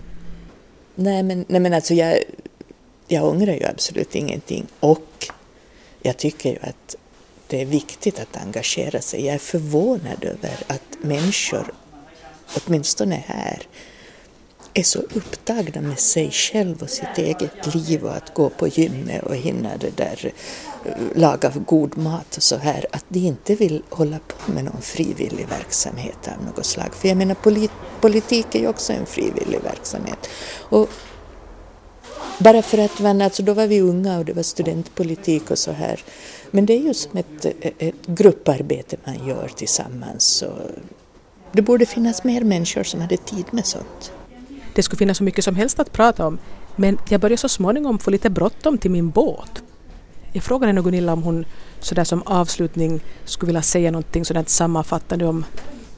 Nej 0.96 1.24
men, 1.24 1.46
nej, 1.48 1.62
men 1.62 1.74
alltså 1.74 1.94
jag, 1.94 2.20
jag 3.08 3.26
ångrar 3.26 3.54
ju 3.54 3.66
absolut 3.66 4.16
ingenting 4.16 4.66
och 4.80 5.28
jag 6.02 6.18
tycker 6.18 6.50
ju 6.50 6.58
att 6.62 6.96
det 7.48 7.62
är 7.62 7.66
viktigt 7.66 8.20
att 8.20 8.38
engagera 8.38 9.02
sig. 9.02 9.26
Jag 9.26 9.36
är 9.36 9.40
förvånad 9.40 10.24
över 10.24 10.64
att 10.68 10.98
människor, 11.02 11.74
åtminstone 12.56 13.16
här, 13.16 13.62
är 14.78 14.84
så 14.84 15.00
upptagna 15.00 15.82
med 15.82 16.00
sig 16.00 16.32
själv 16.32 16.82
och 16.82 16.90
sitt 16.90 17.18
eget 17.18 17.76
liv 17.76 18.04
och 18.04 18.16
att 18.16 18.34
gå 18.34 18.50
på 18.50 18.68
gymmet 18.68 19.24
och 19.24 19.36
hinna 19.36 19.78
det 19.78 19.98
där, 19.98 20.32
eh, 20.86 20.92
laga 21.16 21.52
god 21.66 21.98
mat 21.98 22.38
och 22.38 22.44
så 22.44 22.56
här, 22.56 22.86
att 22.92 23.06
de 23.08 23.20
inte 23.20 23.56
vill 23.56 23.84
hålla 23.90 24.20
på 24.20 24.52
med 24.52 24.64
någon 24.64 24.82
frivillig 24.82 25.48
verksamhet 25.50 26.28
av 26.28 26.46
något 26.46 26.66
slag. 26.66 26.94
För 26.96 27.08
jag 27.08 27.18
menar 27.18 27.36
polit, 27.36 27.72
politik 28.02 28.56
är 28.56 28.60
ju 28.60 28.68
också 28.68 28.94
en 28.94 29.06
frivillig 29.06 29.60
verksamhet. 29.64 30.30
Och 30.70 30.90
bara 32.40 32.62
för 32.62 32.78
att 32.78 33.00
man, 33.00 33.22
alltså 33.22 33.44
då 33.44 33.54
var 33.54 33.68
vi 33.68 33.82
unga 33.82 34.18
och 34.18 34.26
det 34.26 34.34
var 34.34 34.44
studentpolitik 34.44 35.52
och 35.52 35.60
så 35.60 35.72
här. 35.72 36.04
Men 36.52 36.66
det 36.66 36.74
är 36.74 36.82
ju 36.82 36.94
som 36.94 37.18
ett, 37.18 37.46
ett 37.62 38.06
grupparbete 38.06 38.98
man 39.06 39.28
gör 39.28 39.52
tillsammans. 39.56 40.42
Och 40.42 40.72
det 41.52 41.62
borde 41.62 41.86
finnas 41.86 42.24
mer 42.24 42.42
människor 42.42 42.84
som 42.84 43.02
hade 43.02 43.18
tid 43.18 43.46
med 43.52 43.66
sånt. 43.66 44.12
Det 44.76 44.84
skulle 44.84 44.98
finnas 44.98 45.18
så 45.18 45.24
mycket 45.24 45.44
som 45.44 45.56
helst 45.56 45.80
att 45.80 45.92
prata 45.92 46.28
om 46.28 46.38
men 46.76 46.98
jag 47.10 47.22
börjar 47.22 47.38
så 47.38 47.50
småningom 47.50 48.00
få 48.00 48.12
lite 48.12 48.30
bråttom 48.30 48.78
till 48.78 48.92
min 48.92 49.10
båt. 49.10 49.64
Jag 50.32 50.44
frågade 50.44 50.74
nog 50.74 50.86
Gunilla 50.86 51.14
om 51.14 51.24
hon 51.24 51.46
sådär 51.80 52.04
som 52.04 52.22
avslutning 52.22 53.02
skulle 53.26 53.48
vilja 53.48 53.62
säga 53.62 53.92
någonting 53.92 54.26
sådant 54.26 54.50
sammanfattande 54.50 55.26
om 55.26 55.46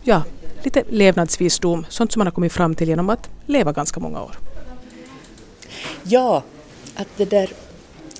ja, 0.03 0.23
lite 0.63 0.83
levnadsvisdom, 0.89 1.85
sånt 1.89 2.11
som 2.11 2.19
man 2.19 2.27
har 2.27 2.31
kommit 2.31 2.53
fram 2.53 2.75
till 2.75 2.87
genom 2.87 3.09
att 3.09 3.29
leva 3.45 3.71
ganska 3.71 3.99
många 3.99 4.21
år. 4.21 4.37
Ja, 6.03 6.43
att 6.95 7.07
det 7.17 7.25
där, 7.25 7.49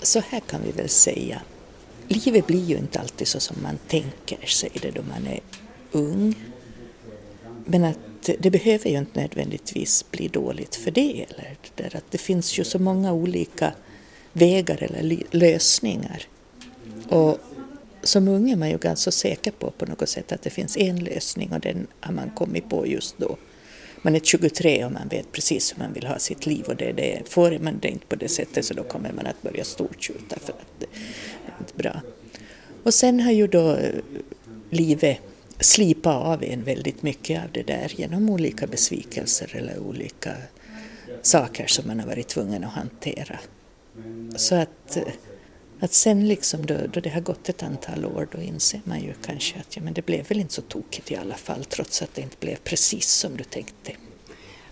så 0.01 0.21
här 0.29 0.39
kan 0.39 0.61
vi 0.65 0.71
väl 0.71 0.89
säga. 0.89 1.41
Livet 2.07 2.47
blir 2.47 2.63
ju 2.63 2.77
inte 2.77 2.99
alltid 2.99 3.27
så 3.27 3.39
som 3.39 3.57
man 3.63 3.77
tänker 3.87 4.45
sig 4.45 4.71
det 4.81 4.91
då 4.91 5.01
man 5.01 5.27
är 5.27 5.39
ung. 5.91 6.35
Men 7.65 7.83
att 7.83 7.99
det 8.21 8.51
behöver 8.51 8.89
ju 8.89 8.97
inte 8.97 9.19
nödvändigtvis 9.19 10.05
bli 10.11 10.27
dåligt 10.27 10.75
för 10.75 10.91
det. 10.91 11.25
Eller 11.29 11.57
det, 11.75 11.95
att 11.95 12.11
det 12.11 12.17
finns 12.17 12.59
ju 12.59 12.63
så 12.63 12.79
många 12.79 13.13
olika 13.13 13.73
vägar 14.33 14.83
eller 14.83 15.23
lösningar. 15.31 16.21
Och 17.09 17.37
som 18.03 18.27
ung 18.27 18.51
är 18.51 18.55
man 18.55 18.69
ju 18.69 18.77
ganska 18.77 19.11
säker 19.11 19.51
på 19.51 19.71
på 19.71 19.85
något 19.85 20.09
sätt 20.09 20.31
att 20.31 20.41
det 20.41 20.49
finns 20.49 20.77
en 20.77 21.03
lösning 21.03 21.51
och 21.51 21.59
den 21.59 21.87
har 21.99 22.13
man 22.13 22.29
kommit 22.29 22.69
på 22.69 22.87
just 22.87 23.17
då. 23.17 23.37
Man 24.01 24.15
är 24.15 24.19
23 24.19 24.85
och 24.85 24.91
man 24.91 25.07
vet 25.07 25.31
precis 25.31 25.73
hur 25.73 25.79
man 25.83 25.93
vill 25.93 26.07
ha 26.07 26.19
sitt 26.19 26.45
liv 26.45 26.65
och 26.67 26.75
det 26.75 26.91
det. 26.91 27.21
Får 27.29 27.59
man 27.59 27.79
det 27.81 27.87
inte 27.87 28.07
på 28.07 28.15
det 28.15 28.27
sättet 28.27 28.65
så 28.65 28.73
då 28.73 28.83
kommer 28.83 29.11
man 29.11 29.25
att 29.25 29.41
börja 29.41 29.63
stortjuta 29.63 30.39
för 30.39 30.53
att 30.53 30.79
det 30.79 30.85
är 31.45 31.55
inte 31.59 31.73
bra. 31.75 32.01
Och 32.83 32.93
sen 32.93 33.19
har 33.19 33.31
ju 33.31 33.47
då 33.47 33.77
livet 34.69 35.17
slipa 35.59 36.15
av 36.15 36.43
en 36.43 36.63
väldigt 36.63 37.03
mycket 37.03 37.43
av 37.43 37.51
det 37.51 37.63
där 37.63 37.91
genom 37.95 38.29
olika 38.29 38.67
besvikelser 38.67 39.55
eller 39.55 39.79
olika 39.79 40.33
saker 41.21 41.67
som 41.67 41.87
man 41.87 41.99
har 41.99 42.07
varit 42.07 42.27
tvungen 42.27 42.63
att 42.63 42.73
hantera. 42.73 43.39
Så 44.35 44.55
att, 44.55 44.97
att 45.79 45.93
sen 45.93 46.27
liksom 46.27 46.65
då, 46.65 46.77
då 46.93 46.99
det 46.99 47.09
har 47.09 47.21
gått 47.21 47.49
ett 47.49 47.63
antal 47.63 48.05
år 48.05 48.27
då 48.31 48.41
inser 48.41 48.81
man 48.83 49.01
ju 49.01 49.13
kanske 49.25 49.59
att 49.59 49.75
ja, 49.75 49.81
men 49.81 49.93
det 49.93 50.05
blev 50.05 50.27
väl 50.27 50.39
inte 50.39 50.53
så 50.53 50.61
tokigt 50.61 51.11
i 51.11 51.15
alla 51.15 51.35
fall 51.35 51.65
trots 51.65 52.01
att 52.01 52.15
det 52.15 52.21
inte 52.21 52.37
blev 52.39 52.55
precis 52.55 53.09
som 53.09 53.37
du 53.37 53.43
tänkte. 53.43 53.91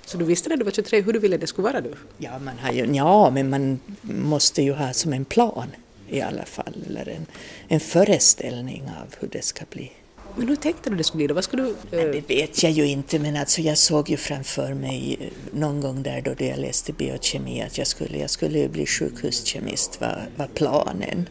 Så 0.05 0.17
du 0.17 0.25
visste 0.25 0.49
när 0.49 0.57
du 0.57 0.63
var 0.63 0.71
23 0.71 1.01
hur 1.01 1.13
du 1.13 1.19
ville 1.19 1.37
det 1.37 1.47
skulle 1.47 1.67
vara 1.67 1.81
du? 1.81 1.93
Ja, 2.17 2.39
man 2.39 2.57
har 2.57 2.73
ju, 2.73 2.85
ja 2.95 3.29
men 3.29 3.49
man 3.49 3.79
måste 4.01 4.61
ju 4.61 4.73
ha 4.73 4.93
som 4.93 5.13
en 5.13 5.25
plan 5.25 5.67
i 6.09 6.21
alla 6.21 6.45
fall 6.45 6.83
eller 6.87 7.09
en, 7.09 7.25
en 7.67 7.79
föreställning 7.79 8.83
av 8.83 9.15
hur 9.19 9.27
det 9.27 9.41
ska 9.41 9.65
bli. 9.69 9.91
Men 10.37 10.47
hur 10.47 10.55
tänkte 10.55 10.89
du 10.89 10.95
det 10.95 11.03
skulle 11.03 11.17
bli 11.17 11.27
då? 11.27 11.33
Vad 11.33 11.43
skulle 11.43 11.63
du, 11.63 11.69
uh... 11.69 12.11
Det 12.11 12.29
vet 12.29 12.63
jag 12.63 12.71
ju 12.71 12.87
inte 12.87 13.19
men 13.19 13.35
alltså 13.35 13.61
jag 13.61 13.77
såg 13.77 14.09
ju 14.09 14.17
framför 14.17 14.73
mig 14.73 15.17
eh, 15.21 15.27
någon 15.59 15.81
gång 15.81 16.03
där 16.03 16.21
då 16.21 16.45
jag 16.45 16.59
läste 16.59 16.93
biokemi 16.93 17.61
att 17.61 17.77
jag 17.77 17.87
skulle, 17.87 18.17
jag 18.17 18.29
skulle 18.29 18.69
bli 18.69 18.85
sjukhuskemist 18.85 20.01
var, 20.01 20.29
var 20.35 20.47
planen. 20.47 21.29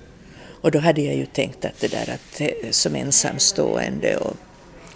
Och 0.61 0.71
då 0.71 0.79
hade 0.79 1.03
jag 1.03 1.17
ju 1.17 1.27
tänkt 1.27 1.64
att 1.64 1.81
det 1.81 1.88
där 1.88 2.11
att 2.14 2.40
eh, 2.40 2.71
som 2.71 2.95
ensamstående 2.95 4.17
och, 4.17 4.37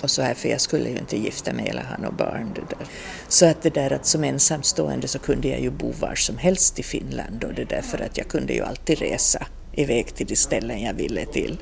och 0.01 0.11
så 0.11 0.23
här 0.23 0.35
för 0.35 0.49
jag 0.49 0.61
skulle 0.61 0.88
ju 0.88 0.99
inte 0.99 1.16
gifta 1.18 1.53
mig 1.53 1.68
eller 1.68 1.83
ha 1.83 1.97
några 1.97 2.11
barn. 2.11 2.53
Det 2.55 2.61
där. 2.61 2.87
Så 3.29 3.47
att 3.47 3.62
det 3.62 3.75
där 3.75 3.92
att 3.92 4.07
som 4.07 4.25
ensamstående 4.25 5.09
så 5.09 5.18
kunde 5.18 5.49
jag 5.49 5.61
ju 5.61 5.71
bo 5.71 5.92
var 5.92 6.14
som 6.14 6.38
helst 6.38 6.79
i 6.79 6.83
Finland 6.83 7.44
och 7.44 7.55
det 7.55 7.64
där 7.64 7.83
för 7.83 7.99
att 7.99 8.18
jag 8.18 8.29
kunde 8.29 8.53
ju 8.53 8.62
alltid 8.62 8.99
resa 8.99 9.47
iväg 9.73 10.14
till 10.14 10.27
de 10.27 10.37
ställen 10.37 10.83
jag 10.83 10.94
ville 10.94 11.27
till. 11.27 11.59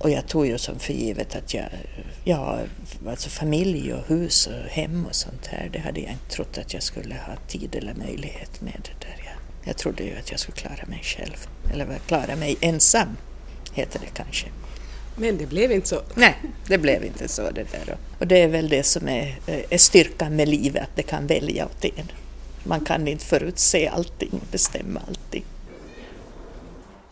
Och 0.00 0.10
jag 0.10 0.26
tog 0.26 0.46
ju 0.46 0.58
som 0.58 0.78
för 0.78 0.92
givet 0.92 1.36
att 1.36 1.54
jag, 1.54 1.68
ja, 2.24 2.58
alltså 3.08 3.28
familj 3.28 3.94
och 3.94 4.06
hus 4.06 4.46
och 4.46 4.70
hem 4.70 5.06
och 5.06 5.14
sånt 5.14 5.46
här, 5.46 5.70
det 5.72 5.78
hade 5.78 6.00
jag 6.00 6.12
inte 6.12 6.34
trott 6.34 6.58
att 6.58 6.74
jag 6.74 6.82
skulle 6.82 7.14
ha 7.14 7.36
tid 7.48 7.74
eller 7.74 7.94
möjlighet 7.94 8.60
med. 8.60 8.80
Det 8.82 9.06
där. 9.06 9.24
Jag, 9.24 9.34
jag 9.64 9.76
trodde 9.76 10.02
ju 10.02 10.16
att 10.16 10.30
jag 10.30 10.40
skulle 10.40 10.56
klara 10.56 10.86
mig 10.86 11.00
själv, 11.02 11.48
eller 11.72 11.98
klara 12.06 12.36
mig 12.36 12.56
ensam, 12.60 13.16
heter 13.74 14.00
det 14.00 14.06
kanske. 14.14 14.46
Men 15.16 15.38
det 15.38 15.46
blev 15.46 15.72
inte 15.72 15.88
så. 15.88 16.02
Nej, 16.14 16.36
det 16.66 16.78
blev 16.78 17.04
inte 17.04 17.28
så 17.28 17.50
det 17.50 17.72
där. 17.72 17.96
Och 18.18 18.26
det 18.26 18.42
är 18.42 18.48
väl 18.48 18.68
det 18.68 18.82
som 18.82 19.08
är, 19.08 19.38
är 19.70 19.78
styrkan 19.78 20.36
med 20.36 20.48
livet, 20.48 20.82
att 20.82 20.96
det 20.96 21.02
kan 21.02 21.26
välja 21.26 21.64
åt 21.66 21.84
en. 21.84 22.12
Man 22.64 22.80
kan 22.80 23.08
inte 23.08 23.24
förutse 23.24 23.88
allting, 23.88 24.40
bestämma 24.50 25.00
allting. 25.08 25.44